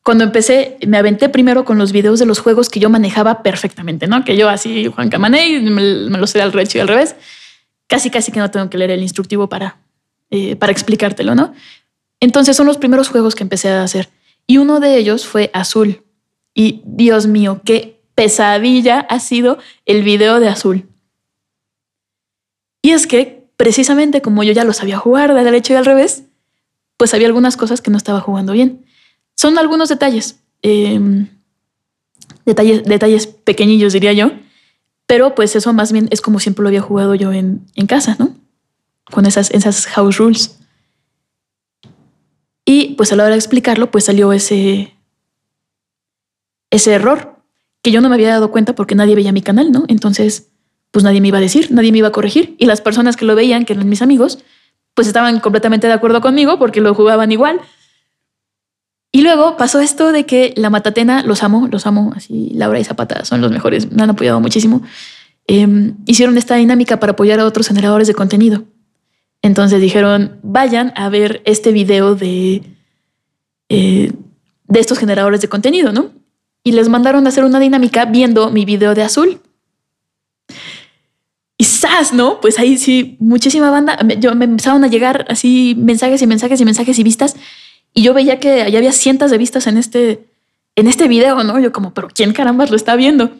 cuando 0.03 0.25
empecé, 0.25 0.79
me 0.87 0.97
aventé 0.97 1.29
primero 1.29 1.67
con 1.67 1.77
los 1.77 1.93
videos 1.93 2.19
de 2.19 2.25
los 2.25 2.39
juegos 2.39 2.71
que 2.71 2.81
yo 2.81 2.89
manejaba 2.89 3.43
perfectamente, 3.43 4.07
¿no? 4.07 4.25
Que 4.25 4.39
yo 4.39 4.49
así, 4.49 4.87
Juan 4.87 5.11
Camané, 5.11 5.61
me, 5.61 5.71
me 6.09 6.19
lo 6.19 6.27
sé 6.27 6.41
al 6.41 6.51
derecho 6.51 6.79
y 6.79 6.81
al 6.81 6.89
revés. 6.89 7.15
Casi, 7.87 8.09
casi 8.09 8.33
que 8.33 8.41
no 8.41 8.51
tengo 8.51 8.71
que 8.71 8.79
leer 8.79 8.93
el 8.93 9.03
instructivo 9.03 9.51
para, 9.51 9.77
eh, 10.31 10.57
para 10.57 10.73
explicártelo, 10.73 11.35
¿no? 11.35 11.53
Entonces 12.21 12.57
son 12.57 12.67
los 12.67 12.79
primeros 12.79 13.11
juegos 13.11 13.35
que 13.35 13.43
empecé 13.43 13.69
a 13.69 13.83
hacer. 13.83 14.09
Y 14.47 14.57
uno 14.57 14.81
de 14.81 14.97
ellos 14.97 15.27
fue 15.27 15.51
Azul. 15.53 16.03
Y 16.55 16.83
Dios 16.87 17.27
mío, 17.27 17.61
qué 17.65 18.02
pesadilla 18.23 19.01
ha 19.01 19.19
sido 19.19 19.59
el 19.85 20.05
video 20.05 20.39
de 20.39 20.47
Azul. 20.47 20.87
Y 22.81 22.91
es 22.93 23.09
que 23.09 23.49
precisamente 23.57 24.23
como 24.23 24.45
yo 24.45 24.53
ya 24.53 24.63
lo 24.63 24.73
sabía 24.73 24.97
jugar 24.97 25.35
de 25.35 25.43
derecho 25.43 25.73
y 25.73 25.77
al 25.77 25.85
revés, 25.85 26.23
pues 26.97 27.15
había 27.15 27.27
algunas 27.27 27.57
cosas 27.57 27.81
que 27.81 27.91
no 27.91 27.97
estaba 27.97 28.21
jugando 28.21 28.53
bien. 28.53 28.87
Son 29.35 29.59
algunos 29.59 29.89
detalles, 29.89 30.39
em, 30.63 31.31
detalles, 32.47 32.85
detalles 32.85 33.27
pequeñillos 33.27 33.93
diría 33.93 34.13
yo, 34.13 34.31
pero 35.07 35.35
pues 35.35 35.57
eso 35.57 35.73
más 35.73 35.91
bien 35.91 36.07
es 36.13 36.21
como 36.21 36.39
siempre 36.39 36.63
lo 36.63 36.69
había 36.69 36.81
jugado 36.81 37.17
yo 37.17 37.33
en, 37.33 37.67
en 37.75 37.89
casa, 37.89 38.15
¿no? 38.21 38.37
Con 39.11 39.27
esas, 39.27 39.51
esas 39.51 39.87
house 39.87 40.19
rules. 40.19 40.61
Y 42.65 42.95
pues 42.95 43.13
a 43.13 43.17
la 43.17 43.25
hora 43.25 43.33
de 43.33 43.39
explicarlo, 43.39 43.91
pues 43.91 44.05
salió 44.05 44.33
ese, 44.33 44.95
ese 46.71 46.93
error 46.93 47.32
que 47.83 47.91
yo 47.91 48.01
no 48.01 48.09
me 48.09 48.15
había 48.15 48.31
dado 48.31 48.51
cuenta 48.51 48.75
porque 48.75 48.95
nadie 48.95 49.15
veía 49.15 49.33
mi 49.33 49.43
canal, 49.43 49.73
¿no? 49.73 49.85
Entonces, 49.89 50.49
pues 50.93 51.05
nadie 51.05 51.21
me 51.21 51.29
iba 51.29 51.39
a 51.39 51.41
decir, 51.41 51.73
nadie 51.73 51.91
me 51.91 51.99
iba 51.99 52.09
a 52.09 52.13
corregir. 52.13 52.55
Y 52.59 52.67
las 52.67 52.81
personas 52.81 53.17
que 53.17 53.25
lo 53.25 53.35
veían, 53.35 53.65
que 53.65 53.73
eran 53.73 53.89
mis 53.89 54.03
amigos, 54.03 54.39
pues 54.95 55.07
estaban 55.09 55.41
completamente 55.41 55.87
de 55.87 55.93
acuerdo 55.93 56.21
conmigo 56.21 56.59
porque 56.59 56.81
lo 56.81 56.95
jugaban 56.95 57.33
igual. 57.33 57.61
Y 59.11 59.23
luego 59.23 59.57
pasó 59.57 59.81
esto 59.81 60.13
de 60.13 60.25
que 60.25 60.55
la 60.57 60.71
Matatena, 60.71 61.23
los 61.23 61.43
amo, 61.43 61.69
los 61.71 61.87
amo, 61.87 62.13
así 62.17 62.51
Laura 62.55 62.81
y 62.81 62.85
Zapata 62.85 63.25
son 63.25 63.41
los 63.41 63.51
mejores, 63.51 63.91
me 63.93 64.03
han 64.03 64.11
apoyado 64.11 64.41
muchísimo. 64.41 64.83
Em, 65.47 65.97
hicieron 66.07 66.39
esta 66.39 66.55
dinámica 66.55 67.01
para 67.01 67.13
apoyar 67.13 67.41
a 67.41 67.45
otros 67.45 67.69
generadores 67.69 68.07
de 68.07 68.15
contenido. 68.15 68.65
Entonces 69.43 69.81
dijeron, 69.81 70.39
vayan 70.43 70.93
a 70.95 71.09
ver 71.09 71.43
este 71.45 71.73
video 71.73 72.15
de, 72.15 72.63
eh, 73.69 74.13
de 74.69 74.81
estos 74.81 74.99
generadores 74.99 75.41
de 75.41 75.49
contenido, 75.49 75.93
¿no? 75.93 76.11
Y 76.65 76.73
les 76.73 76.89
mandaron 76.89 77.27
a 77.27 77.31
hacer 77.31 77.45
una 77.45 77.59
dinámica 77.59 78.05
viendo 78.05 78.51
mi 78.51 78.65
video 78.65 78.95
de 78.95 79.03
azul. 79.03 79.41
Y 81.59 81.67
¿no? 82.13 82.41
Pues 82.41 82.59
ahí 82.59 82.79
sí, 82.79 83.17
muchísima 83.21 83.71
banda. 83.71 83.99
Yo 84.19 84.35
me 84.35 84.45
empezaron 84.45 84.83
a 84.85 84.89
llegar 84.89 85.27
así 85.29 85.75
mensajes 85.79 86.21
y 86.23 86.27
mensajes 86.27 86.61
y 86.61 86.65
mensajes 86.65 86.99
y 86.99 87.03
vistas. 87.03 87.37
Y 87.95 88.03
yo 88.03 88.15
veía 88.15 88.41
que 88.41 88.71
ya 88.71 88.79
había 88.79 88.93
cientos 88.93 89.31
de 89.31 89.39
vistas 89.39 89.67
en 89.67 89.77
este, 89.77 90.27
en 90.75 90.87
este 90.87 91.09
video, 91.09 91.45
¿no? 91.45 91.61
Yo 91.61 91.73
como, 91.73 91.95
pero 91.95 92.09
¿quién 92.09 92.33
carambas 92.33 92.71
lo 92.71 92.77
está 92.77 92.97
viendo? 92.97 93.31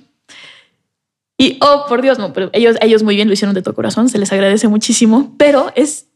Y, 1.39 1.59
oh, 1.61 1.87
por 1.89 2.03
Dios, 2.03 2.19
no, 2.19 2.33
pero 2.33 2.51
ellos, 2.53 2.77
ellos 2.81 3.03
muy 3.03 3.17
bien 3.17 3.27
lo 3.27 3.35
hicieron 3.35 3.55
de 3.55 3.63
todo 3.63 3.75
corazón, 3.75 4.09
se 4.09 4.19
les 4.19 4.33
agradece 4.33 4.69
muchísimo, 4.69 5.35
pero 5.39 5.73
es 5.75 6.07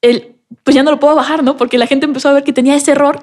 el, 0.00 0.34
pues 0.64 0.74
ya 0.74 0.82
no 0.82 0.90
lo 0.90 0.98
puedo 0.98 1.14
bajar, 1.14 1.44
¿no? 1.44 1.56
Porque 1.56 1.78
la 1.78 1.86
gente 1.86 2.06
empezó 2.06 2.30
a 2.30 2.32
ver 2.32 2.42
que 2.42 2.52
tenía 2.52 2.74
ese 2.74 2.92
error 2.92 3.20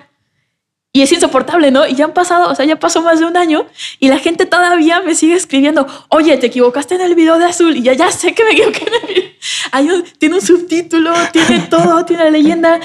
y 0.92 1.02
es 1.02 1.12
insoportable, 1.12 1.70
¿no? 1.70 1.86
Y 1.86 1.96
ya 1.96 2.06
han 2.06 2.14
pasado, 2.14 2.50
o 2.50 2.56
sea, 2.56 2.66
ya 2.66 2.78
pasó 2.78 3.02
más 3.02 3.20
de 3.20 3.26
un 3.26 3.38
año 3.38 3.68
y 4.00 4.08
la 4.08 4.18
gente 4.18 4.46
todavía 4.46 5.02
me 5.02 5.14
sigue 5.14 5.36
escribiendo, 5.36 5.86
oye, 6.10 6.36
te 6.38 6.48
equivocaste 6.48 6.96
en 6.96 7.02
el 7.02 7.14
video 7.14 7.38
de 7.38 7.46
azul 7.46 7.78
y 7.78 7.84
ya, 7.84 7.94
ya 7.94 8.12
sé 8.12 8.34
que 8.34 8.44
me 8.44 8.52
equivoqué 8.52 8.86
en 8.88 8.94
el 8.94 9.14
video. 9.14 10.04
tiene 10.18 10.36
un 10.36 10.42
subtítulo, 10.42 11.14
tiene 11.32 11.60
todo, 11.70 12.06
tiene 12.06 12.24
la 12.26 12.30
leyenda. 12.32 12.80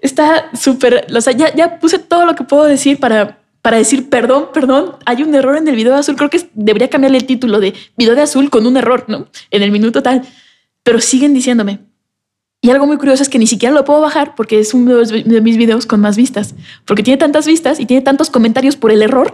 Está 0.00 0.50
súper, 0.56 1.06
o 1.14 1.20
sea, 1.20 1.32
ya, 1.32 1.52
ya 1.54 1.80
puse 1.80 1.98
todo 1.98 2.26
lo 2.26 2.36
que 2.36 2.44
puedo 2.44 2.64
decir 2.64 3.00
para, 3.00 3.38
para 3.60 3.76
decir, 3.76 4.08
perdón, 4.08 4.50
perdón, 4.54 4.96
hay 5.04 5.24
un 5.24 5.34
error 5.34 5.56
en 5.56 5.66
el 5.66 5.74
video 5.74 5.92
de 5.94 5.98
azul. 5.98 6.14
Creo 6.14 6.30
que 6.30 6.48
debería 6.54 6.88
cambiarle 6.88 7.18
el 7.18 7.26
título 7.26 7.58
de 7.58 7.74
video 7.96 8.14
de 8.14 8.22
azul 8.22 8.50
con 8.50 8.68
un 8.68 8.76
error, 8.76 9.06
¿no? 9.08 9.26
En 9.50 9.62
el 9.62 9.72
minuto 9.72 10.00
tal. 10.00 10.22
Pero 10.84 11.00
siguen 11.00 11.34
diciéndome, 11.34 11.80
y 12.60 12.70
algo 12.70 12.86
muy 12.86 12.96
curioso 12.96 13.22
es 13.22 13.28
que 13.28 13.38
ni 13.38 13.46
siquiera 13.46 13.72
lo 13.72 13.84
puedo 13.84 14.00
bajar 14.00 14.34
porque 14.34 14.58
es 14.58 14.74
uno 14.74 14.96
de 14.96 15.40
mis 15.40 15.56
videos 15.56 15.86
con 15.86 16.00
más 16.00 16.16
vistas, 16.16 16.56
porque 16.84 17.04
tiene 17.04 17.16
tantas 17.16 17.46
vistas 17.46 17.78
y 17.78 17.86
tiene 17.86 18.02
tantos 18.02 18.30
comentarios 18.30 18.76
por 18.76 18.90
el 18.90 19.02
error 19.02 19.32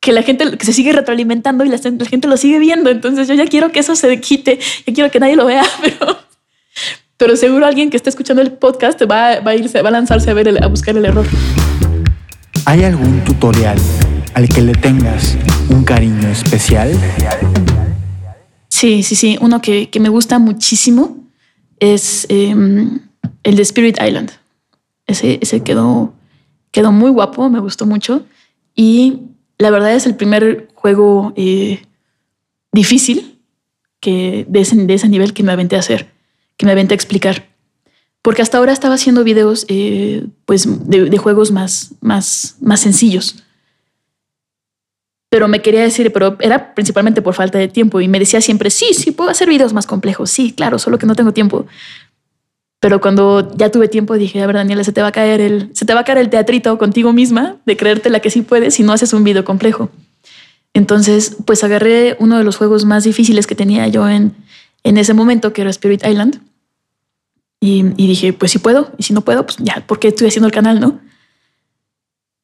que 0.00 0.12
la 0.12 0.22
gente 0.22 0.56
que 0.56 0.64
se 0.64 0.72
sigue 0.72 0.92
retroalimentando 0.92 1.64
y 1.64 1.68
la, 1.68 1.78
gente 1.78 2.28
lo 2.28 2.36
sigue 2.36 2.58
viendo. 2.58 2.90
Entonces 2.90 3.28
yo 3.28 3.34
ya 3.34 3.46
quiero 3.46 3.70
que 3.72 3.80
eso 3.80 3.94
se 3.94 4.18
quite, 4.20 4.58
yo 4.86 4.94
quiero 4.94 5.10
que 5.10 5.20
nadie 5.20 5.36
lo 5.36 5.44
vea, 5.44 5.64
pero, 5.82 6.18
pero 7.18 7.36
seguro 7.36 7.66
alguien 7.66 7.90
que 7.90 7.98
esté 7.98 8.08
escuchando 8.08 8.40
el 8.40 8.52
podcast 8.52 9.00
va, 9.02 9.40
va 9.40 9.50
a 9.50 9.54
irse, 9.54 9.82
va 9.82 9.90
a 9.90 9.92
lanzarse 9.92 10.30
a 10.30 10.34
ver 10.34 10.62
a 10.62 10.66
buscar 10.66 10.96
el 10.96 11.04
error. 11.04 11.26
¿Hay 12.64 12.84
algún 12.84 13.22
tutorial 13.22 13.78
al 14.32 14.48
que 14.48 14.62
le 14.62 14.72
tengas 14.72 15.36
un 15.68 15.84
cariño 15.84 16.26
especial? 16.28 16.90
Sí, 18.68 19.02
sí, 19.02 19.14
sí. 19.14 19.36
Uno 19.42 19.60
que, 19.60 19.90
que 19.90 20.00
me 20.00 20.08
gusta 20.08 20.38
muchísimo 20.38 21.21
es 21.82 22.26
em, 22.28 23.00
el 23.42 23.56
de 23.56 23.62
Spirit 23.62 23.98
Island. 24.00 24.30
Ese, 25.08 25.40
ese 25.42 25.64
quedó, 25.64 26.14
quedó 26.70 26.92
muy 26.92 27.10
guapo, 27.10 27.50
me 27.50 27.58
gustó 27.58 27.86
mucho. 27.86 28.24
Y 28.76 29.22
la 29.58 29.70
verdad 29.70 29.92
es 29.92 30.06
el 30.06 30.14
primer 30.14 30.68
juego 30.74 31.32
eh, 31.34 31.82
difícil 32.70 33.40
que 33.98 34.46
de 34.48 34.60
ese, 34.60 34.76
de 34.76 34.94
ese, 34.94 35.08
nivel 35.08 35.32
que 35.32 35.42
me 35.42 35.50
aventé 35.50 35.74
a 35.74 35.80
hacer, 35.80 36.12
que 36.56 36.66
me 36.66 36.72
aventé 36.72 36.94
a 36.94 37.00
explicar. 37.00 37.48
Porque 38.22 38.42
hasta 38.42 38.58
ahora 38.58 38.72
estaba 38.72 38.94
haciendo 38.94 39.24
videos 39.24 39.66
eh, 39.68 40.24
pues 40.44 40.88
de, 40.88 41.10
de, 41.10 41.18
juegos 41.18 41.50
más, 41.50 41.94
más, 42.00 42.58
más 42.60 42.78
sencillos 42.78 43.41
pero 45.32 45.48
me 45.48 45.62
quería 45.62 45.80
decir, 45.80 46.12
pero 46.12 46.36
era 46.40 46.74
principalmente 46.74 47.22
por 47.22 47.32
falta 47.32 47.56
de 47.56 47.66
tiempo 47.66 48.02
y 48.02 48.06
me 48.06 48.18
decía 48.18 48.42
siempre, 48.42 48.68
sí, 48.68 48.92
sí, 48.92 49.12
puedo 49.12 49.30
hacer 49.30 49.48
videos 49.48 49.72
más 49.72 49.86
complejos, 49.86 50.30
sí, 50.30 50.52
claro, 50.52 50.78
solo 50.78 50.98
que 50.98 51.06
no 51.06 51.14
tengo 51.14 51.32
tiempo. 51.32 51.64
Pero 52.80 53.00
cuando 53.00 53.50
ya 53.56 53.70
tuve 53.70 53.88
tiempo 53.88 54.12
dije, 54.18 54.42
a 54.42 54.46
ver, 54.46 54.56
Daniela, 54.56 54.84
se 54.84 54.92
te 54.92 55.00
va 55.00 55.08
a 55.08 55.12
caer 55.12 55.40
el, 55.40 55.70
se 55.72 55.86
te 55.86 55.94
va 55.94 56.00
a 56.00 56.04
caer 56.04 56.18
el 56.18 56.28
teatrito 56.28 56.76
contigo 56.76 57.14
misma 57.14 57.56
de 57.64 57.78
creerte 57.78 58.10
la 58.10 58.20
que 58.20 58.28
sí 58.28 58.42
puedes 58.42 58.74
si 58.74 58.82
no 58.82 58.92
haces 58.92 59.14
un 59.14 59.24
video 59.24 59.42
complejo. 59.42 59.88
Entonces, 60.74 61.38
pues 61.46 61.64
agarré 61.64 62.14
uno 62.20 62.36
de 62.36 62.44
los 62.44 62.58
juegos 62.58 62.84
más 62.84 63.04
difíciles 63.04 63.46
que 63.46 63.54
tenía 63.54 63.88
yo 63.88 64.06
en, 64.10 64.36
en 64.82 64.98
ese 64.98 65.14
momento, 65.14 65.54
que 65.54 65.62
era 65.62 65.70
Spirit 65.70 66.04
Island. 66.06 66.42
Y, 67.58 67.84
dije, 67.94 68.34
pues 68.34 68.52
si 68.52 68.58
puedo, 68.58 68.92
y 68.98 69.04
si 69.04 69.14
no 69.14 69.22
puedo, 69.22 69.46
pues 69.46 69.56
ya, 69.60 69.82
porque 69.86 70.08
estoy 70.08 70.28
haciendo 70.28 70.48
el 70.48 70.52
canal, 70.52 70.78
¿no? 70.78 71.00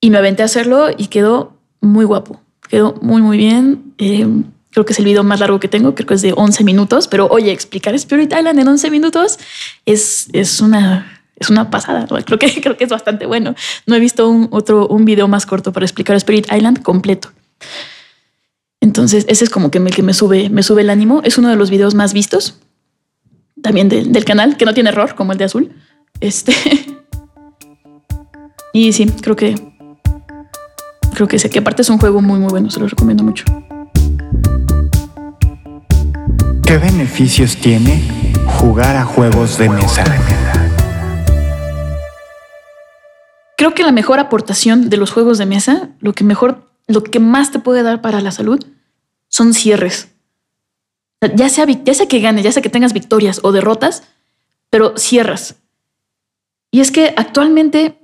Y 0.00 0.08
me 0.08 0.16
aventé 0.16 0.40
a 0.40 0.46
hacerlo 0.46 0.88
y 0.96 1.08
quedó 1.08 1.52
muy 1.82 2.06
guapo 2.06 2.40
Quedó 2.68 2.94
muy, 3.00 3.22
muy 3.22 3.36
bien. 3.36 3.94
Eh, 3.98 4.26
creo 4.70 4.84
que 4.84 4.92
es 4.92 4.98
el 4.98 5.04
video 5.04 5.24
más 5.24 5.40
largo 5.40 5.58
que 5.58 5.68
tengo, 5.68 5.94
creo 5.94 6.06
que 6.06 6.14
es 6.14 6.22
de 6.22 6.34
11 6.36 6.64
minutos, 6.64 7.08
pero 7.08 7.26
oye, 7.28 7.50
explicar 7.50 7.94
Spirit 7.94 8.32
Island 8.32 8.58
en 8.58 8.68
11 8.68 8.90
minutos 8.90 9.38
es, 9.86 10.28
es 10.32 10.60
una, 10.60 11.22
es 11.36 11.50
una 11.50 11.70
pasada. 11.70 12.06
Creo 12.24 12.38
que, 12.38 12.48
creo 12.62 12.76
que 12.76 12.84
es 12.84 12.90
bastante 12.90 13.26
bueno. 13.26 13.54
No 13.86 13.94
he 13.94 14.00
visto 14.00 14.28
un, 14.28 14.48
otro, 14.50 14.86
un 14.86 15.04
video 15.04 15.28
más 15.28 15.46
corto 15.46 15.72
para 15.72 15.84
explicar 15.84 16.16
Spirit 16.16 16.46
Island 16.52 16.82
completo. 16.82 17.30
Entonces, 18.80 19.24
ese 19.28 19.44
es 19.44 19.50
como 19.50 19.70
que 19.70 19.80
me, 19.80 19.90
que 19.90 20.02
me 20.02 20.14
sube, 20.14 20.50
me 20.50 20.62
sube 20.62 20.82
el 20.82 20.90
ánimo. 20.90 21.22
Es 21.24 21.38
uno 21.38 21.48
de 21.48 21.56
los 21.56 21.70
videos 21.70 21.94
más 21.94 22.12
vistos 22.12 22.58
también 23.62 23.88
del 23.88 24.24
canal, 24.24 24.56
que 24.56 24.64
no 24.64 24.74
tiene 24.74 24.90
error 24.90 25.14
como 25.14 25.32
el 25.32 25.38
de 25.38 25.44
azul. 25.44 25.72
Este. 26.20 26.54
y 28.72 28.92
sí, 28.92 29.06
creo 29.20 29.36
que 29.36 29.67
Creo 31.18 31.26
que 31.26 31.40
sé 31.40 31.50
que 31.50 31.58
aparte 31.58 31.82
es 31.82 31.90
un 31.90 31.98
juego 31.98 32.22
muy 32.22 32.38
muy 32.38 32.48
bueno, 32.48 32.70
se 32.70 32.78
lo 32.78 32.86
recomiendo 32.86 33.24
mucho. 33.24 33.44
¿Qué 36.64 36.78
beneficios 36.78 37.56
tiene 37.56 38.00
jugar 38.46 38.94
a 38.94 39.04
juegos 39.04 39.58
de 39.58 39.68
mesa? 39.68 40.04
Creo 43.56 43.74
que 43.74 43.82
la 43.82 43.90
mejor 43.90 44.20
aportación 44.20 44.90
de 44.90 44.96
los 44.96 45.10
juegos 45.10 45.38
de 45.38 45.46
mesa, 45.46 45.88
lo 45.98 46.12
que 46.12 46.22
mejor, 46.22 46.70
lo 46.86 47.02
que 47.02 47.18
más 47.18 47.50
te 47.50 47.58
puede 47.58 47.82
dar 47.82 48.00
para 48.00 48.20
la 48.20 48.30
salud, 48.30 48.64
son 49.26 49.54
cierres. 49.54 50.10
Ya 51.34 51.48
sea, 51.48 51.66
ya 51.66 51.94
sea 51.94 52.06
que 52.06 52.20
ganes, 52.20 52.44
ya 52.44 52.52
sea 52.52 52.62
que 52.62 52.70
tengas 52.70 52.92
victorias 52.92 53.40
o 53.42 53.50
derrotas, 53.50 54.04
pero 54.70 54.96
cierras. 54.96 55.56
Y 56.70 56.78
es 56.78 56.92
que 56.92 57.12
actualmente 57.16 57.98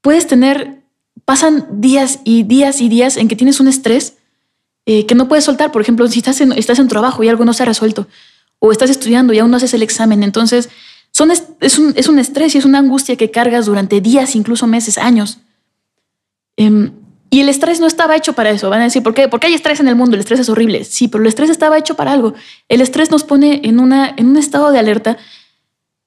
puedes 0.00 0.26
tener, 0.26 0.83
pasan 1.24 1.66
días 1.80 2.20
y 2.24 2.42
días 2.42 2.80
y 2.80 2.88
días 2.88 3.16
en 3.16 3.28
que 3.28 3.36
tienes 3.36 3.60
un 3.60 3.68
estrés 3.68 4.14
eh, 4.86 5.06
que 5.06 5.14
no 5.14 5.28
puedes 5.28 5.44
soltar. 5.44 5.72
Por 5.72 5.82
ejemplo, 5.82 6.06
si 6.08 6.18
estás 6.18 6.40
en, 6.40 6.52
estás 6.52 6.78
en 6.78 6.88
trabajo 6.88 7.22
y 7.22 7.28
algo 7.28 7.44
no 7.44 7.52
se 7.52 7.62
ha 7.62 7.66
resuelto, 7.66 8.06
o 8.58 8.72
estás 8.72 8.90
estudiando 8.90 9.32
y 9.32 9.38
aún 9.38 9.50
no 9.50 9.56
haces 9.56 9.74
el 9.74 9.82
examen, 9.82 10.22
entonces 10.22 10.68
son, 11.10 11.30
es, 11.30 11.78
un, 11.78 11.94
es 11.96 12.08
un 12.08 12.18
estrés 12.18 12.54
y 12.54 12.58
es 12.58 12.64
una 12.64 12.78
angustia 12.78 13.16
que 13.16 13.30
cargas 13.30 13.66
durante 13.66 14.00
días, 14.00 14.34
incluso 14.34 14.66
meses, 14.66 14.98
años. 14.98 15.38
Em, 16.56 16.92
y 17.30 17.40
el 17.40 17.48
estrés 17.48 17.80
no 17.80 17.86
estaba 17.86 18.16
hecho 18.16 18.32
para 18.32 18.50
eso. 18.50 18.70
Van 18.70 18.80
a 18.80 18.84
decir, 18.84 19.02
¿por 19.02 19.14
qué? 19.14 19.28
Porque 19.28 19.46
hay 19.46 19.54
estrés 19.54 19.80
en 19.80 19.88
el 19.88 19.96
mundo, 19.96 20.14
el 20.14 20.20
estrés 20.20 20.40
es 20.40 20.48
horrible. 20.48 20.84
Sí, 20.84 21.08
pero 21.08 21.22
el 21.22 21.28
estrés 21.28 21.50
estaba 21.50 21.78
hecho 21.78 21.96
para 21.96 22.12
algo. 22.12 22.34
El 22.68 22.80
estrés 22.80 23.10
nos 23.10 23.24
pone 23.24 23.60
en, 23.64 23.80
una, 23.80 24.14
en 24.16 24.28
un 24.28 24.36
estado 24.36 24.70
de 24.70 24.78
alerta 24.78 25.16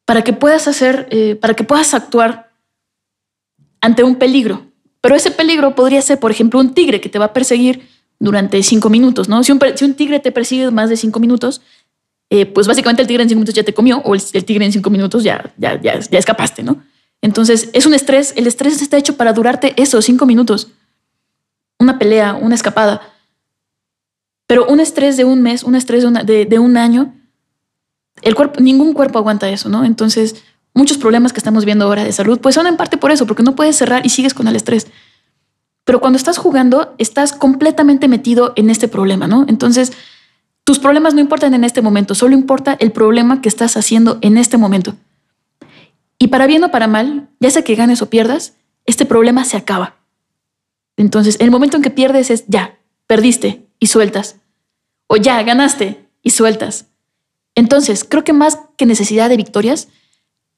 para 0.06 0.24
que 0.24 0.32
puedas 0.32 0.70
hacer, 0.70 1.08
eh, 1.12 1.36
para 1.36 1.54
que 1.54 1.66
puedas 1.66 1.94
actuar 1.94 2.52
ante 3.82 4.04
un 4.04 4.16
peligro. 4.16 4.67
Pero 5.08 5.16
ese 5.16 5.32
peligro 5.32 5.74
podría 5.74 6.02
ser, 6.02 6.20
por 6.20 6.32
ejemplo, 6.32 6.60
un 6.60 6.74
tigre 6.74 7.00
que 7.00 7.08
te 7.08 7.18
va 7.18 7.24
a 7.24 7.32
perseguir 7.34 7.88
durante 8.20 8.62
cinco 8.62 8.90
minutos, 8.90 9.30
¿no? 9.30 9.42
Si 9.42 9.54
un, 9.54 9.94
tigre 9.96 10.20
te 10.20 10.34
persigue 10.34 10.70
más 10.70 10.90
de 10.90 10.98
cinco 10.98 11.22
minutos, 11.22 11.62
eh, 12.30 12.46
pues 12.46 12.68
básicamente 12.68 13.04
el 13.04 13.08
tigre 13.08 13.24
en 13.24 13.30
cinco 13.30 13.38
minutos 13.38 13.56
ya 13.56 13.64
te 13.64 13.74
comió 13.74 14.00
o 14.00 14.16
el, 14.16 14.44
tigre 14.44 14.66
en 14.66 14.74
cinco 14.74 14.90
minutos 14.90 15.24
ya, 15.24 15.54
ya, 15.56 15.82
ya, 15.82 15.98
ya 15.98 16.20
escapaste, 16.20 16.62
¿no? 16.62 16.84
Entonces 17.22 17.70
es 17.72 17.86
un 17.86 17.94
estrés, 17.94 18.34
el 18.36 18.48
estrés 18.48 18.82
está 18.82 18.98
hecho 18.98 19.16
para 19.16 19.32
durarte 19.32 19.82
esos 19.82 20.04
cinco 20.04 20.26
minutos, 20.26 20.74
una 21.80 21.98
pelea, 21.98 22.34
una 22.34 22.56
escapada. 22.56 23.00
Pero 24.46 24.66
un 24.66 24.82
estrés 24.82 25.16
de 25.16 25.24
un 25.24 25.42
mes, 25.42 25.64
un 25.64 25.76
estrés 25.76 26.04
de, 26.26 26.46
de, 26.46 26.60
un 26.60 26.76
año, 26.76 27.16
el 28.24 28.36
cuerpo, 28.36 28.60
ningún 28.60 28.92
cuerpo 28.92 29.20
aguanta 29.20 29.48
eso, 29.48 29.70
¿no? 29.70 29.86
Entonces 29.86 30.44
muchos 30.78 30.98
problemas 30.98 31.34
que 31.34 31.40
estamos 31.40 31.66
viendo 31.66 31.86
ahora 31.86 32.04
de 32.04 32.12
salud, 32.12 32.40
pues 32.40 32.56
son 32.56 32.68
en 32.68 32.78
parte 32.78 32.98
por 32.98 33.12
eso, 33.12 33.26
porque 33.26 33.44
no 33.44 33.56
puedes 33.56 33.76
cerrar 33.76 34.06
y 34.06 34.10
sigues 34.10 34.34
con 34.34 34.48
el 34.48 34.56
estrés. 34.56 34.88
Pero 35.84 36.00
cuando 36.00 36.18
estás 36.18 36.38
jugando, 36.38 36.94
estás 36.98 37.34
completamente 37.34 38.08
metido 38.08 38.54
en 38.56 38.70
este 38.70 38.88
problema, 38.88 39.28
¿no? 39.28 39.46
Entonces, 39.48 39.92
tus 40.64 40.80
problemas 40.80 41.14
no 41.14 41.22
importan 41.22 41.54
en 41.54 41.64
este 41.64 41.82
momento, 41.82 42.14
solo 42.14 42.34
importa 42.34 42.76
el 42.80 42.92
problema 42.92 43.42
que 43.42 43.50
estás 43.50 43.76
haciendo 43.76 44.20
en 44.22 44.38
este 44.38 44.58
momento. 44.58 44.96
Y 46.20 46.28
para 46.28 46.48
bien 46.48 46.64
o 46.64 46.72
para 46.72 46.88
mal, 46.88 47.30
ya 47.40 47.50
sea 47.50 47.64
que 47.64 47.76
ganes 47.76 48.02
o 48.02 48.10
pierdas, 48.10 48.54
este 48.86 49.06
problema 49.06 49.46
se 49.46 49.58
acaba. 49.58 49.96
Entonces, 50.98 51.38
el 51.40 51.52
momento 51.52 51.78
en 51.78 51.84
que 51.84 51.90
pierdes 51.90 52.32
es 52.32 52.46
ya, 52.48 52.78
perdiste 53.06 53.66
y 53.80 53.88
sueltas. 53.88 54.38
O 55.08 55.16
ya, 55.16 55.42
ganaste 55.44 56.06
y 56.22 56.32
sueltas. 56.32 56.88
Entonces, 57.56 58.04
creo 58.04 58.24
que 58.24 58.34
más 58.34 58.60
que 58.78 58.86
necesidad 58.86 59.30
de 59.30 59.38
victorias, 59.38 59.88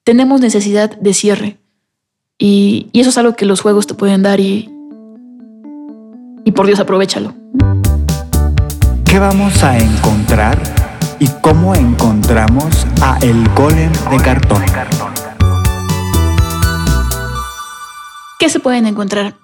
tenemos 0.03 0.41
necesidad 0.41 0.97
de 0.97 1.13
cierre. 1.13 1.59
Y, 2.37 2.87
y 2.93 3.01
eso 3.01 3.09
es 3.09 3.17
algo 3.17 3.35
que 3.35 3.45
los 3.45 3.61
juegos 3.61 3.87
te 3.87 3.93
pueden 3.93 4.23
dar 4.23 4.39
y, 4.39 4.69
y 6.45 6.51
por 6.51 6.65
Dios 6.65 6.79
aprovechalo. 6.79 7.33
¿Qué 9.05 9.19
vamos 9.19 9.63
a 9.63 9.77
encontrar 9.77 10.57
y 11.19 11.27
cómo 11.41 11.75
encontramos 11.75 12.85
a 13.01 13.17
el 13.21 13.47
golem 13.49 13.91
de 13.91 14.17
cartón? 14.23 14.63
¿Qué 18.39 18.47
se 18.47 18.59
pueden 18.61 18.85
encontrar? 18.85 19.35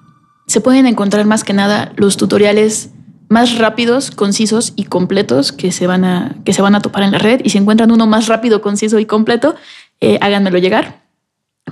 Se 0.48 0.62
pueden 0.62 0.86
encontrar 0.88 1.26
más 1.26 1.44
que 1.44 1.54
nada 1.54 1.92
los 1.98 2.16
tutoriales 2.16 2.92
más 3.28 3.58
rápidos, 3.58 4.12
concisos 4.12 4.74
y 4.76 4.86
completos 4.86 5.52
que 5.52 5.72
se 5.72 5.88
van 5.88 6.06
a, 6.06 6.36
que 6.46 6.54
se 6.54 6.62
van 6.62 6.76
a 6.76 6.82
topar 6.82 7.04
en 7.04 7.12
la 7.12 7.18
red. 7.18 7.42
Y 7.44 7.50
si 7.50 7.58
encuentran 7.58 7.92
uno 7.92 8.08
más 8.08 8.28
rápido, 8.28 8.62
conciso 8.62 9.00
y 9.00 9.06
completo, 9.06 9.56
eh, 10.02 10.18
háganmelo 10.22 10.58
llegar 10.58 11.04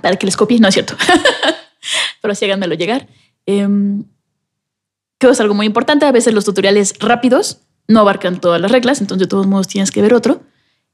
para 0.01 0.15
que 0.17 0.25
les 0.25 0.37
copie. 0.37 0.59
No 0.59 0.67
es 0.67 0.73
cierto, 0.73 0.95
pero 2.21 2.35
sí 2.35 2.45
háganmelo 2.45 2.75
llegar. 2.75 3.07
Em, 3.45 4.03
es 5.31 5.39
algo 5.39 5.53
muy 5.53 5.65
importante. 5.65 6.05
A 6.05 6.11
veces 6.11 6.33
los 6.33 6.45
tutoriales 6.45 6.93
rápidos 6.99 7.59
no 7.87 7.99
abarcan 7.99 8.39
todas 8.39 8.59
las 8.61 8.71
reglas, 8.71 9.01
entonces 9.01 9.27
de 9.27 9.29
todos 9.29 9.47
modos 9.47 9.67
tienes 9.67 9.91
que 9.91 10.01
ver 10.01 10.13
otro. 10.13 10.41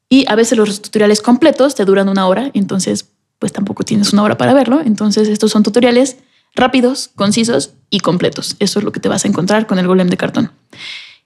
Y 0.09 0.25
a 0.27 0.35
veces 0.35 0.57
los 0.57 0.81
tutoriales 0.81 1.21
completos 1.21 1.75
te 1.75 1.85
duran 1.85 2.09
una 2.09 2.27
hora, 2.27 2.49
entonces 2.53 3.09
pues 3.37 3.53
tampoco 3.53 3.83
tienes 3.83 4.11
una 4.11 4.23
hora 4.23 4.37
para 4.37 4.53
verlo. 4.53 4.81
Entonces 4.83 5.27
estos 5.27 5.51
son 5.51 5.63
tutoriales 5.63 6.17
rápidos, 6.55 7.09
concisos 7.15 7.73
y 7.89 7.99
completos. 7.99 8.55
Eso 8.59 8.79
es 8.79 8.85
lo 8.85 8.91
que 8.91 8.99
te 8.99 9.09
vas 9.09 9.23
a 9.25 9.27
encontrar 9.27 9.67
con 9.67 9.79
el 9.79 9.87
golem 9.87 10.09
de 10.09 10.17
cartón. 10.17 10.51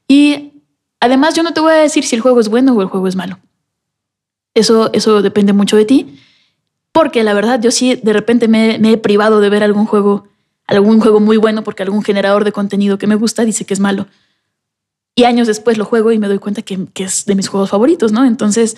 Y 0.08 0.62
además 1.00 1.34
yo 1.34 1.44
no 1.44 1.54
te 1.54 1.62
voy 1.62 1.72
a 1.72 1.76
decir 1.76 2.04
si 2.04 2.16
el 2.16 2.22
juego 2.22 2.40
es 2.40 2.50
bueno 2.50 2.74
o 2.74 2.82
el 2.82 2.88
juego 2.88 3.08
es 3.08 3.16
malo. 3.16 3.40
Eso, 4.54 4.92
eso 4.94 5.22
depende 5.22 5.54
mucho 5.54 5.78
de 5.78 5.86
ti. 5.86 6.20
Porque 6.92 7.24
la 7.24 7.34
verdad 7.34 7.60
yo 7.62 7.72
sí 7.72 7.96
de 7.96 8.14
repente 8.14 8.48
me 8.48 8.76
he 8.76 8.98
privado 8.98 9.40
de 9.40 9.50
ver 9.50 9.64
algún 9.64 9.86
juego 9.86 10.28
algún 10.68 11.00
juego 11.00 11.20
muy 11.20 11.38
bueno 11.38 11.64
porque 11.64 11.84
algún 11.84 12.04
generador 12.04 12.44
de 12.44 12.52
contenido 12.52 12.98
que 12.98 13.08
me 13.08 13.16
gusta 13.16 13.46
dice 13.46 13.66
que 13.66 13.74
es 13.74 13.80
malo. 13.80 14.08
Y 15.16 15.26
años 15.26 15.48
después 15.48 15.78
lo 15.78 15.86
juego 15.86 16.12
y 16.12 16.18
me 16.18 16.28
doy 16.28 16.40
cuenta 16.40 16.62
que, 16.62 16.88
es 16.96 17.26
de 17.26 17.36
mis 17.36 17.48
juegos 17.48 17.70
favoritos, 17.70 18.12
¿no? 18.12 18.26
Entonces, 18.26 18.78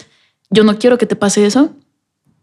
yo 0.49 0.63
no 0.63 0.77
quiero 0.77 0.97
que 0.97 1.05
te 1.05 1.15
pase 1.15 1.45
eso. 1.45 1.71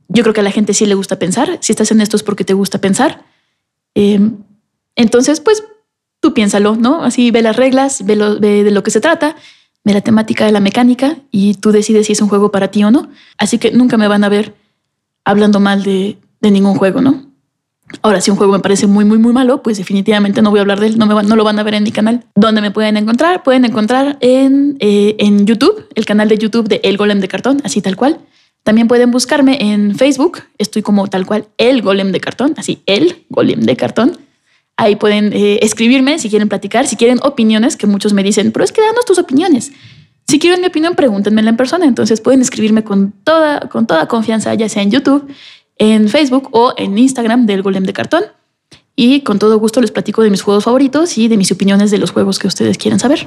Yo 0.09 0.23
creo 0.23 0.33
que 0.33 0.41
a 0.41 0.45
la 0.45 0.51
gente 0.51 0.73
sí 0.73 0.87
le 0.87 0.95
gusta 0.95 1.19
pensar. 1.19 1.59
Si 1.61 1.73
estás 1.73 1.91
en 1.91 2.01
esto 2.01 2.17
es 2.17 2.23
porque 2.23 2.45
te 2.45 2.55
gusta 2.55 2.79
pensar. 2.79 3.25
Em, 3.95 4.39
entonces, 4.97 5.41
pues 5.41 5.65
tú 6.21 6.33
piénsalo, 6.33 6.77
¿no? 6.77 7.05
Así 7.05 7.31
ve 7.31 7.43
las 7.43 7.57
reglas, 7.57 8.05
ve, 8.07 8.17
de 8.17 8.71
lo 8.71 8.83
que 8.83 8.91
se 8.91 9.01
trata, 9.01 9.37
ve 9.85 9.93
la 9.93 10.01
temática 10.01 10.47
de 10.47 10.53
la 10.53 10.61
mecánica 10.61 11.17
y 11.31 11.55
tú 11.55 11.73
decides 11.73 12.07
si 12.07 12.13
es 12.13 12.21
un 12.21 12.29
juego 12.29 12.51
para 12.51 12.69
ti 12.69 12.85
o 12.85 12.91
no. 12.91 13.09
Así 13.39 13.59
que 13.59 13.73
nunca 13.73 13.97
me 13.97 14.09
van 14.09 14.25
a 14.25 14.29
ver 14.29 14.55
hablando 15.25 15.61
mal 15.61 15.83
de, 15.83 16.19
de 16.41 16.51
ningún 16.51 16.75
juego, 16.77 17.01
¿no? 17.01 17.33
Ahora, 18.01 18.21
si 18.21 18.31
un 18.31 18.37
juego 18.37 18.53
me 18.55 18.61
parece 18.61 18.87
muy, 18.87 19.05
muy, 19.05 19.19
muy 19.19 19.33
malo, 19.33 19.63
pues 19.63 19.77
definitivamente 19.77 20.41
no 20.41 20.51
voy 20.51 20.61
a 20.61 20.63
hablar 20.63 20.81
de 20.81 20.87
él, 20.87 20.99
no, 20.99 21.07
me 21.07 21.23
no 21.23 21.37
lo 21.37 21.45
van 21.45 21.59
a 21.59 21.63
ver 21.63 21.75
en 21.75 21.83
mi 21.83 21.93
canal. 21.93 22.25
¿Dónde 22.35 22.61
me 22.63 22.71
pueden 22.71 22.97
encontrar? 22.97 23.43
Pueden 23.43 23.65
encontrar 23.65 24.17
en, 24.21 24.77
eh, 24.81 25.17
en 25.19 25.47
YouTube, 25.47 25.87
el 25.95 26.07
canal 26.07 26.29
de 26.29 26.39
YouTube 26.39 26.69
de 26.69 26.81
El 26.85 26.97
Golem 26.97 27.21
de 27.21 27.29
Cartón, 27.29 27.61
así 27.65 27.83
tal 27.83 27.97
cual. 27.97 28.19
También 28.63 28.89
pueden 28.89 29.11
buscarme 29.11 29.59
en 29.61 29.97
Facebook, 29.97 30.39
estoy 30.57 30.83
como 30.83 31.09
tal 31.09 31.27
cual 31.27 31.49
El 31.59 31.83
Golem 31.83 32.13
de 32.13 32.21
Cartón, 32.21 32.55
así 32.57 32.81
El 32.87 33.25
Golem 33.29 33.61
de 33.61 33.77
Cartón. 33.77 34.19
Ahí 34.83 34.97
pueden 34.97 35.33
eh, 35.33 35.61
escribirme 35.63 36.19
si 36.19 36.29
quieren 36.29 36.49
platicar, 36.49 36.87
si 36.87 36.97
quieren 36.97 37.19
opiniones, 37.23 37.77
que 37.77 37.87
muchos 37.87 38.13
me 38.13 38.23
dicen, 38.23 38.51
pero 38.53 38.65
es 38.65 38.73
que 38.73 38.81
danos 38.81 39.05
tus 39.05 39.19
opiniones. 39.19 39.73
Si 40.27 40.39
quieren 40.39 40.61
mi 40.61 40.67
opinión, 40.67 40.95
pregúntenmela 40.95 41.51
en 41.51 41.57
persona. 41.57 41.87
Entonces 41.87 42.21
pueden 42.21 42.41
escribirme 42.41 42.83
con 42.83 43.13
toda, 43.25 43.61
con 43.69 43.87
toda 43.87 44.09
confianza, 44.09 44.55
ya 44.55 44.69
sea 44.69 44.83
en 44.83 44.91
YouTube 44.91 45.33
en 45.79 46.09
Facebook 46.09 46.49
o 46.53 46.75
en 46.77 46.97
Instagram 46.97 47.47
del 47.47 47.63
Golem 47.63 47.85
de 47.85 47.93
Cartón. 47.93 48.25
Y 48.95 49.23
con 49.23 49.39
todo 49.39 49.59
gusto 49.59 49.81
les 49.81 49.91
platico 49.91 50.23
de 50.23 50.31
mis 50.31 50.43
juegos 50.43 50.65
favoritos 50.65 51.17
y 51.17 51.29
de 51.29 51.37
mis 51.37 51.51
opiniones 51.51 51.91
de 51.91 51.99
los 51.99 52.11
juegos 52.11 52.39
que 52.39 52.47
ustedes 52.47 52.77
quieran 52.79 53.01
saber. 53.01 53.27